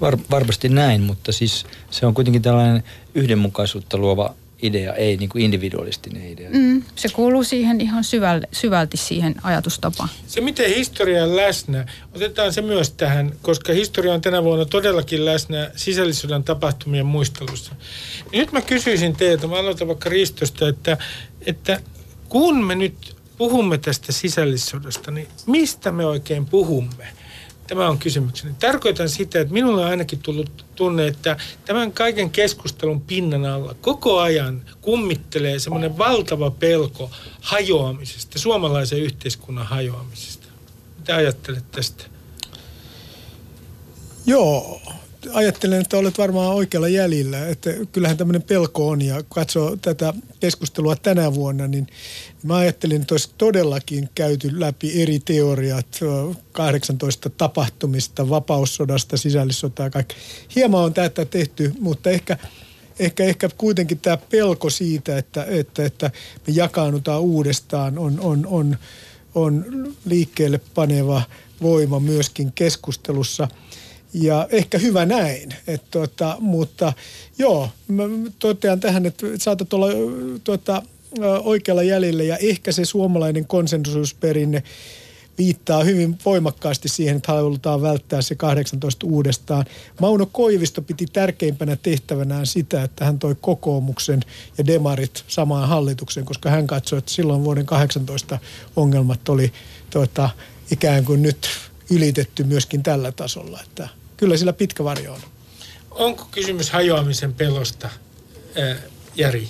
[0.00, 2.82] Var, varmasti näin, mutta siis se on kuitenkin tällainen
[3.14, 4.34] yhdenmukaisuutta luova
[4.66, 6.50] idea, ei niin kuin individualistinen idea.
[6.52, 10.08] Mm, se kuuluu siihen ihan syvälle, syvälti siihen ajatustapaan.
[10.26, 15.24] Se, miten historia on läsnä, otetaan se myös tähän, koska historia on tänä vuonna todellakin
[15.24, 17.72] läsnä sisällissodan tapahtumien muistelussa.
[18.32, 20.96] Nyt mä kysyisin teiltä, mä aloitan vaikka Ristosta, että,
[21.46, 21.80] että
[22.28, 27.06] kun me nyt puhumme tästä sisällissodasta, niin mistä me oikein puhumme?
[27.66, 28.54] Tämä on kysymykseni.
[28.60, 34.18] Tarkoitan sitä, että minulle on ainakin tullut tunne, että tämän kaiken keskustelun pinnan alla koko
[34.18, 37.10] ajan kummittelee semmoinen valtava pelko
[37.40, 40.46] hajoamisesta, suomalaisen yhteiskunnan hajoamisesta.
[40.98, 42.04] Mitä ajattelet tästä?
[44.26, 44.80] Joo,
[45.32, 47.48] ajattelen, että olet varmaan oikealla jäljellä.
[47.48, 51.86] Että kyllähän tämmöinen pelko on ja katsoo tätä keskustelua tänä vuonna, niin
[52.46, 56.00] mä ajattelin, että olisi todellakin käyty läpi eri teoriat
[56.52, 60.16] 18 tapahtumista, vapaussodasta, sisällissotaa ja kaikki.
[60.56, 62.38] Hieman on tätä tehty, mutta ehkä,
[62.98, 66.10] ehkä, ehkä kuitenkin tämä pelko siitä, että, että, että
[66.46, 68.76] me jakaannutaan uudestaan on, on, on,
[69.34, 69.64] on
[70.04, 71.22] liikkeelle paneva
[71.62, 73.48] voima myöskin keskustelussa–
[74.20, 75.54] ja ehkä hyvä näin.
[75.66, 76.92] Et tuota, mutta
[77.38, 78.02] joo, mä
[78.38, 79.86] totean tähän, että saatat olla
[80.44, 80.82] tuota,
[81.24, 84.62] oikealla jäljellä ja ehkä se suomalainen konsensusperinne
[85.38, 89.64] viittaa hyvin voimakkaasti siihen, että halutaan välttää se 18 uudestaan.
[90.00, 94.20] Mauno Koivisto piti tärkeimpänä tehtävänään sitä, että hän toi kokoomuksen
[94.58, 98.38] ja demarit samaan hallitukseen, koska hän katsoi, että silloin vuoden 18
[98.76, 99.52] ongelmat oli
[99.90, 100.30] tuota,
[100.70, 101.48] ikään kuin nyt
[101.90, 103.60] ylitetty myöskin tällä tasolla.
[103.62, 105.20] Että kyllä sillä pitkä varjo on.
[105.90, 107.90] Onko kysymys hajoamisen pelosta,
[108.56, 108.76] ää,
[109.14, 109.48] Jari?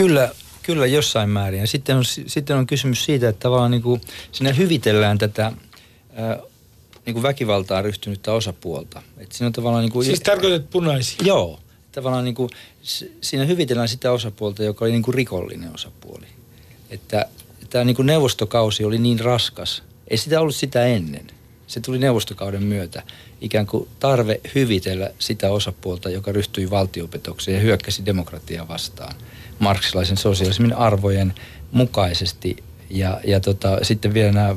[0.00, 0.30] Kyllä,
[0.62, 1.60] kyllä jossain määrin.
[1.60, 4.00] Ja sitten on, sitten on kysymys siitä, että tavallaan niin kuin
[4.32, 5.52] siinä hyvitellään tätä
[7.06, 9.02] niin kuin väkivaltaa ryhtynyttä osapuolta.
[9.18, 11.18] Et siinä on tavallaan niin kuin, siis tarkoitat punaisia?
[11.24, 11.60] Joo.
[11.92, 12.50] Tavallaan niin kuin,
[13.20, 16.26] siinä hyvitellään sitä osapuolta, joka oli niin kuin rikollinen osapuoli.
[16.90, 17.26] Että
[17.70, 19.82] tämä niin kuin neuvostokausi oli niin raskas.
[20.08, 21.26] Ei sitä ollut sitä ennen
[21.70, 23.02] se tuli neuvostokauden myötä
[23.40, 29.14] ikään kuin tarve hyvitellä sitä osapuolta, joka ryhtyi valtiopetokseen ja hyökkäsi demokratiaa vastaan
[29.60, 31.34] marksilaisen sosiaalismin arvojen
[31.72, 32.56] mukaisesti.
[32.90, 34.56] Ja, ja tota, sitten vielä nämä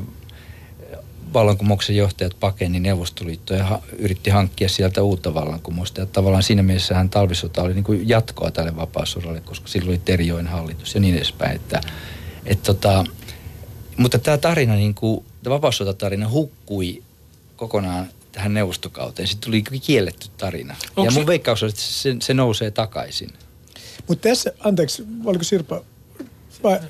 [1.34, 6.00] vallankumouksen johtajat pakeni Neuvostoliittoa ja ha, yritti hankkia sieltä uutta vallankumousta.
[6.00, 10.00] Ja tavallaan siinä mielessä hän talvisota oli niin kuin jatkoa tälle vapaasodalle, koska silloin oli
[10.04, 11.56] Terjoen hallitus ja niin edespäin.
[11.56, 11.80] Että,
[12.46, 13.04] et tota,
[13.96, 17.02] mutta tämä tarina, niin kuin, tämä vapaussotatarina hukkui
[17.56, 19.28] kokonaan tähän neuvostokauteen.
[19.28, 20.76] Sitten tuli kielletty tarina.
[20.96, 21.26] Onko ja mun se...
[21.26, 23.30] veikkaus on, että se, se nousee takaisin.
[24.08, 25.84] Mutta tässä, anteeksi, oliko Sirpa,
[26.62, 26.80] vai,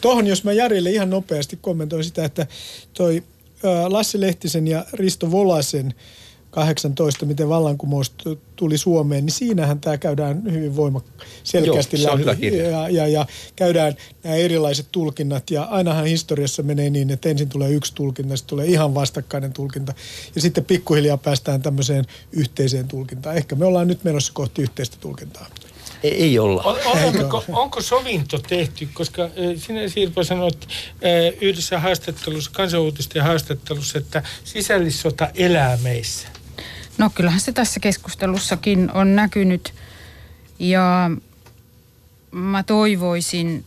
[0.00, 2.46] tohon jos mä Järjelle ihan nopeasti kommentoin sitä, että
[2.94, 3.22] toi
[3.88, 5.94] Lasse Lehtisen ja Risto Volasen
[6.50, 8.14] 18, miten vallankumous
[8.56, 12.56] tuli Suomeen, niin siinähän tämä käydään hyvin voimakkaasti selkeästi Joo, se on läpi.
[12.56, 13.94] Ja, ja, ja käydään
[14.24, 18.66] nämä erilaiset tulkinnat ja ainahan historiassa menee niin, että ensin tulee yksi tulkinta, sitten tulee
[18.66, 19.94] ihan vastakkainen tulkinta
[20.34, 23.36] ja sitten pikkuhiljaa päästään tämmöiseen yhteiseen tulkintaan.
[23.36, 25.46] Ehkä me ollaan nyt menossa kohti yhteistä tulkintaa.
[26.02, 26.62] Ei, ei olla.
[26.62, 30.68] On, onko, onko sovinto tehty, koska sinä Sirpa sanoit
[31.40, 36.28] yhdessä haastattelussa, kansanuutisten haastattelussa, että sisällissota elää meissä.
[36.98, 39.74] No kyllähän se tässä keskustelussakin on näkynyt
[40.58, 41.10] ja
[42.30, 43.64] mä toivoisin,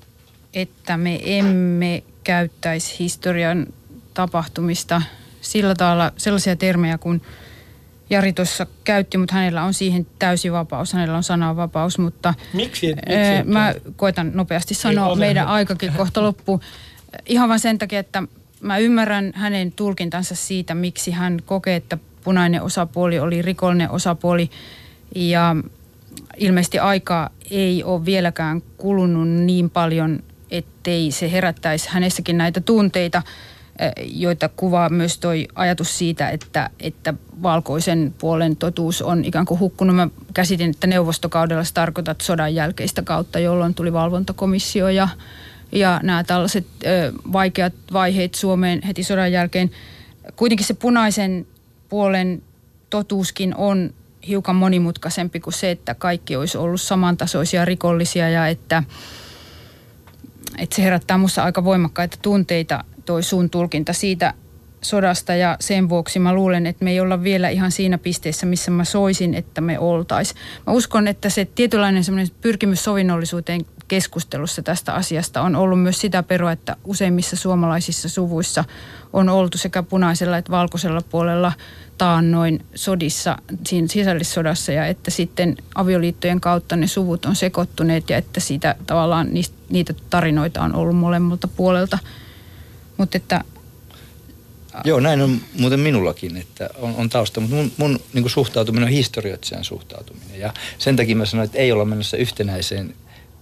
[0.54, 3.68] että me emme käyttäisi historian
[4.14, 5.02] tapahtumista
[5.42, 7.22] sillä tavalla sellaisia termejä kuin
[8.12, 13.04] Jari tuossa käytti, mutta hänellä on siihen täysi vapaus, hänellä on sananvapaus, mutta miksi, miksi
[13.06, 16.62] et, mä koitan nopeasti sanoa, meidän aikakin kohta loppuu.
[17.26, 18.24] Ihan vain sen takia, että
[18.62, 24.50] mä ymmärrän hänen tulkintansa siitä, miksi hän kokee, että punainen osapuoli oli rikollinen osapuoli.
[25.16, 25.56] Ja
[26.38, 33.34] ilmeisesti aika ei ole vieläkään kulunut niin paljon, ettei se herättäisi hänessäkin näitä tunteita, eh,
[34.06, 37.14] joita kuvaa myös toi ajatus siitä, että, että
[37.44, 39.96] valkoisen puolen totuus on ikään kuin hukkunut.
[39.96, 45.08] Mä käsitin, että neuvostokaudella se tarkoitat sodan jälkeistä kautta, jolloin tuli valvontakomissio ja,
[45.72, 49.72] ja nämä tällaiset ö, vaikeat vaiheet Suomeen heti sodan jälkeen.
[50.36, 51.48] Kuitenkin se punaisen
[51.90, 52.42] puolen
[52.90, 53.94] totuuskin on
[54.28, 58.84] hiukan monimutkaisempi kuin se, että kaikki olisi ollut samantasoisia rikollisia ja että
[60.58, 64.34] että se herättää minussa aika voimakkaita tunteita toi sun tulkinta siitä
[64.82, 68.72] sodasta ja sen vuoksi mä luulen, että me ei olla vielä ihan siinä pisteessä, missä
[68.72, 70.34] mä soisin, että me oltais.
[70.68, 76.24] Mä uskon, että se tietynlainen semmoinen pyrkimys sovinnollisuuteen keskustelussa tästä asiasta on ollut myös sitä
[76.24, 78.64] perua, että useimmissa suomalaisissa suvuissa
[79.14, 81.52] on oltu sekä punaisella että valkoisella puolella
[81.98, 83.38] taannoin sodissa,
[83.68, 89.28] siinä sisällissodassa ja että sitten avioliittojen kautta ne suvut on sekoittuneet ja että siitä tavallaan
[89.34, 92.00] niistä, niitä tarinoita on ollut molemmilta puolelta.
[92.98, 93.44] Mutta että
[94.84, 98.94] Joo, näin on muuten minullakin, että on, on tausta, mutta mun, mun niin suhtautuminen on
[98.94, 100.40] historioitsijan suhtautuminen.
[100.40, 102.96] Ja sen takia mä sanoin, että ei olla menossa yhtenäiseen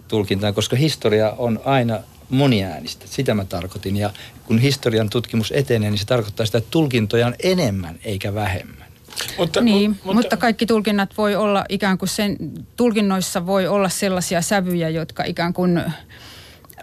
[0.07, 3.05] tulkintaan, koska historia on aina moniäänistä.
[3.07, 3.97] Sitä mä tarkoitin.
[3.97, 4.09] Ja
[4.45, 8.89] kun historian tutkimus etenee, niin se tarkoittaa sitä, että tulkintoja on enemmän eikä vähemmän.
[9.37, 12.37] Mutta, niin, mutta, mutta kaikki tulkinnat voi olla ikään kuin sen,
[12.75, 15.81] tulkinnoissa voi olla sellaisia sävyjä, jotka ikään kuin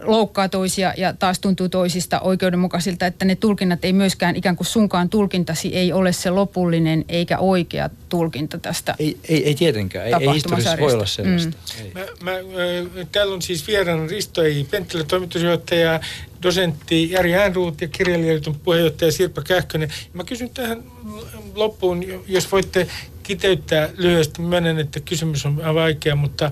[0.01, 5.09] loukkaa toisia ja taas tuntuu toisista oikeudenmukaisilta, että ne tulkinnat ei myöskään ikään kuin sunkaan
[5.09, 10.35] tulkintasi ei ole se lopullinen eikä oikea tulkinta tästä Ei, ei, ei tietenkään, ei, ei
[10.35, 11.57] historiassa voi olla sellaista.
[11.85, 11.91] Mm.
[11.95, 14.67] Mä, mä, äh, täällä on siis vieraana Risto I.
[14.71, 16.01] Penttilä, toimitusjohtaja,
[16.43, 19.89] dosentti Jari Äänruut ja kirjailijaliiton puheenjohtaja Sirpa Kähkönen.
[20.13, 20.83] Mä kysyn tähän
[21.55, 22.87] loppuun, jos voitte
[23.27, 24.43] kiteyttää lyhyesti.
[24.43, 26.51] Myönnän, että kysymys on vaikea, mutta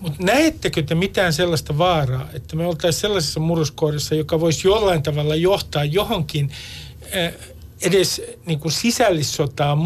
[0.00, 5.34] mutta näettekö te mitään sellaista vaaraa, että me oltaisiin sellaisessa murroskohdassa, joka voisi jollain tavalla
[5.34, 6.50] johtaa johonkin
[7.16, 7.34] äh,
[7.82, 9.76] edes niin kuin sisällissotaa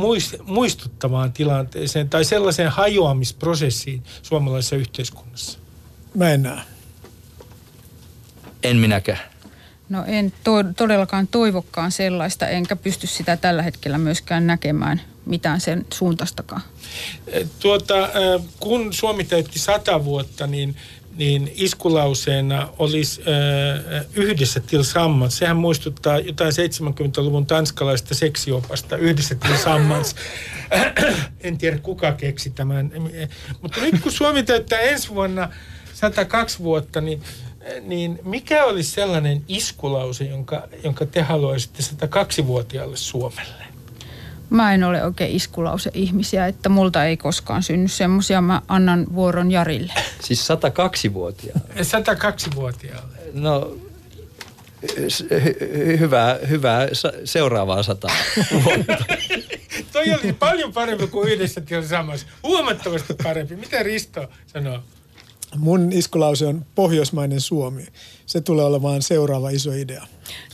[0.44, 5.58] muistuttavaan tilanteeseen tai sellaiseen hajoamisprosessiin suomalaisessa yhteiskunnassa?
[6.14, 6.60] Mä en näe.
[8.62, 9.37] En minäkään.
[9.88, 15.86] No en to- todellakaan toivokkaan sellaista, enkä pysty sitä tällä hetkellä myöskään näkemään mitään sen
[15.92, 16.62] suuntaistakaan.
[17.60, 17.94] Tuota,
[18.60, 20.76] kun Suomi täytti sata vuotta, niin
[21.18, 25.38] niin iskulauseena olisi äh, yhdessä tilsammans.
[25.38, 30.16] Sehän muistuttaa jotain 70-luvun tanskalaista seksiopasta, yhdessä tilsammans.
[31.40, 32.92] en tiedä kuka keksi tämän.
[33.62, 35.48] Mutta nyt kun Suomi täyttää ensi vuonna
[35.94, 37.22] 102 vuotta, niin
[37.80, 43.64] niin mikä olisi sellainen iskulause, jonka, jonka te haluaisitte 102-vuotiaalle Suomelle?
[44.50, 48.40] Mä en ole oikein iskulause ihmisiä, että multa ei koskaan synny semmoisia.
[48.40, 49.92] Mä annan vuoron Jarille.
[50.24, 51.70] Siis 102-vuotiaalle?
[51.74, 53.18] 102-vuotiaalle.
[53.32, 53.76] No,
[54.86, 56.88] hy- hyvää, hyvää
[57.24, 58.08] seuraavaa sata
[58.64, 58.96] vuotta.
[59.92, 62.26] Toi oli paljon parempi kuin yhdessä samassa.
[62.42, 63.56] Huomattavasti parempi.
[63.56, 64.82] Mitä Risto sanoo?
[65.56, 67.86] Mun iskulause on pohjoismainen Suomi.
[68.26, 70.06] Se tulee olemaan seuraava iso idea.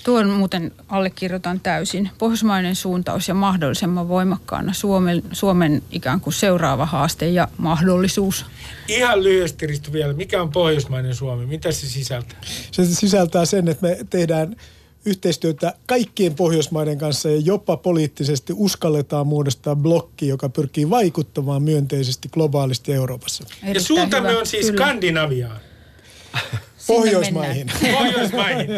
[0.04, 2.10] Tuon muuten allekirjoitan täysin.
[2.18, 8.46] Pohjoismainen suuntaus ja mahdollisimman voimakkaana Suomen, Suomen ikään kuin seuraava haaste ja mahdollisuus.
[8.88, 11.46] Ihan lyhyesti Risto vielä, mikä on pohjoismainen Suomi?
[11.46, 12.38] Mitä se sisältää?
[12.70, 14.56] Se sisältää sen, että me tehdään
[15.06, 22.92] yhteistyötä kaikkien Pohjoismaiden kanssa ja jopa poliittisesti uskalletaan muodostaa blokki, joka pyrkii vaikuttamaan myönteisesti globaalisti
[22.92, 23.44] Euroopassa.
[23.44, 24.40] Erittäin ja suuntamme hyvä.
[24.40, 24.84] on siis Kyllä.
[24.84, 25.60] Skandinaviaan.
[26.86, 27.70] Pohjoismaihin.
[27.98, 28.68] Pohjoismaihin.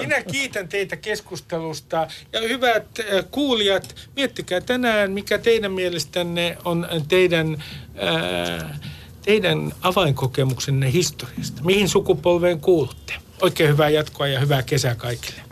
[0.00, 7.62] Minä kiitän teitä keskustelusta ja hyvät äh, kuulijat, miettikää tänään, mikä teidän mielestänne on teidän,
[8.02, 8.80] äh,
[9.22, 11.62] teidän avainkokemuksenne historiasta.
[11.64, 13.14] Mihin sukupolveen kuulutte?
[13.42, 15.49] Oikein hyvää jatkoa ja hyvää kesää kaikille.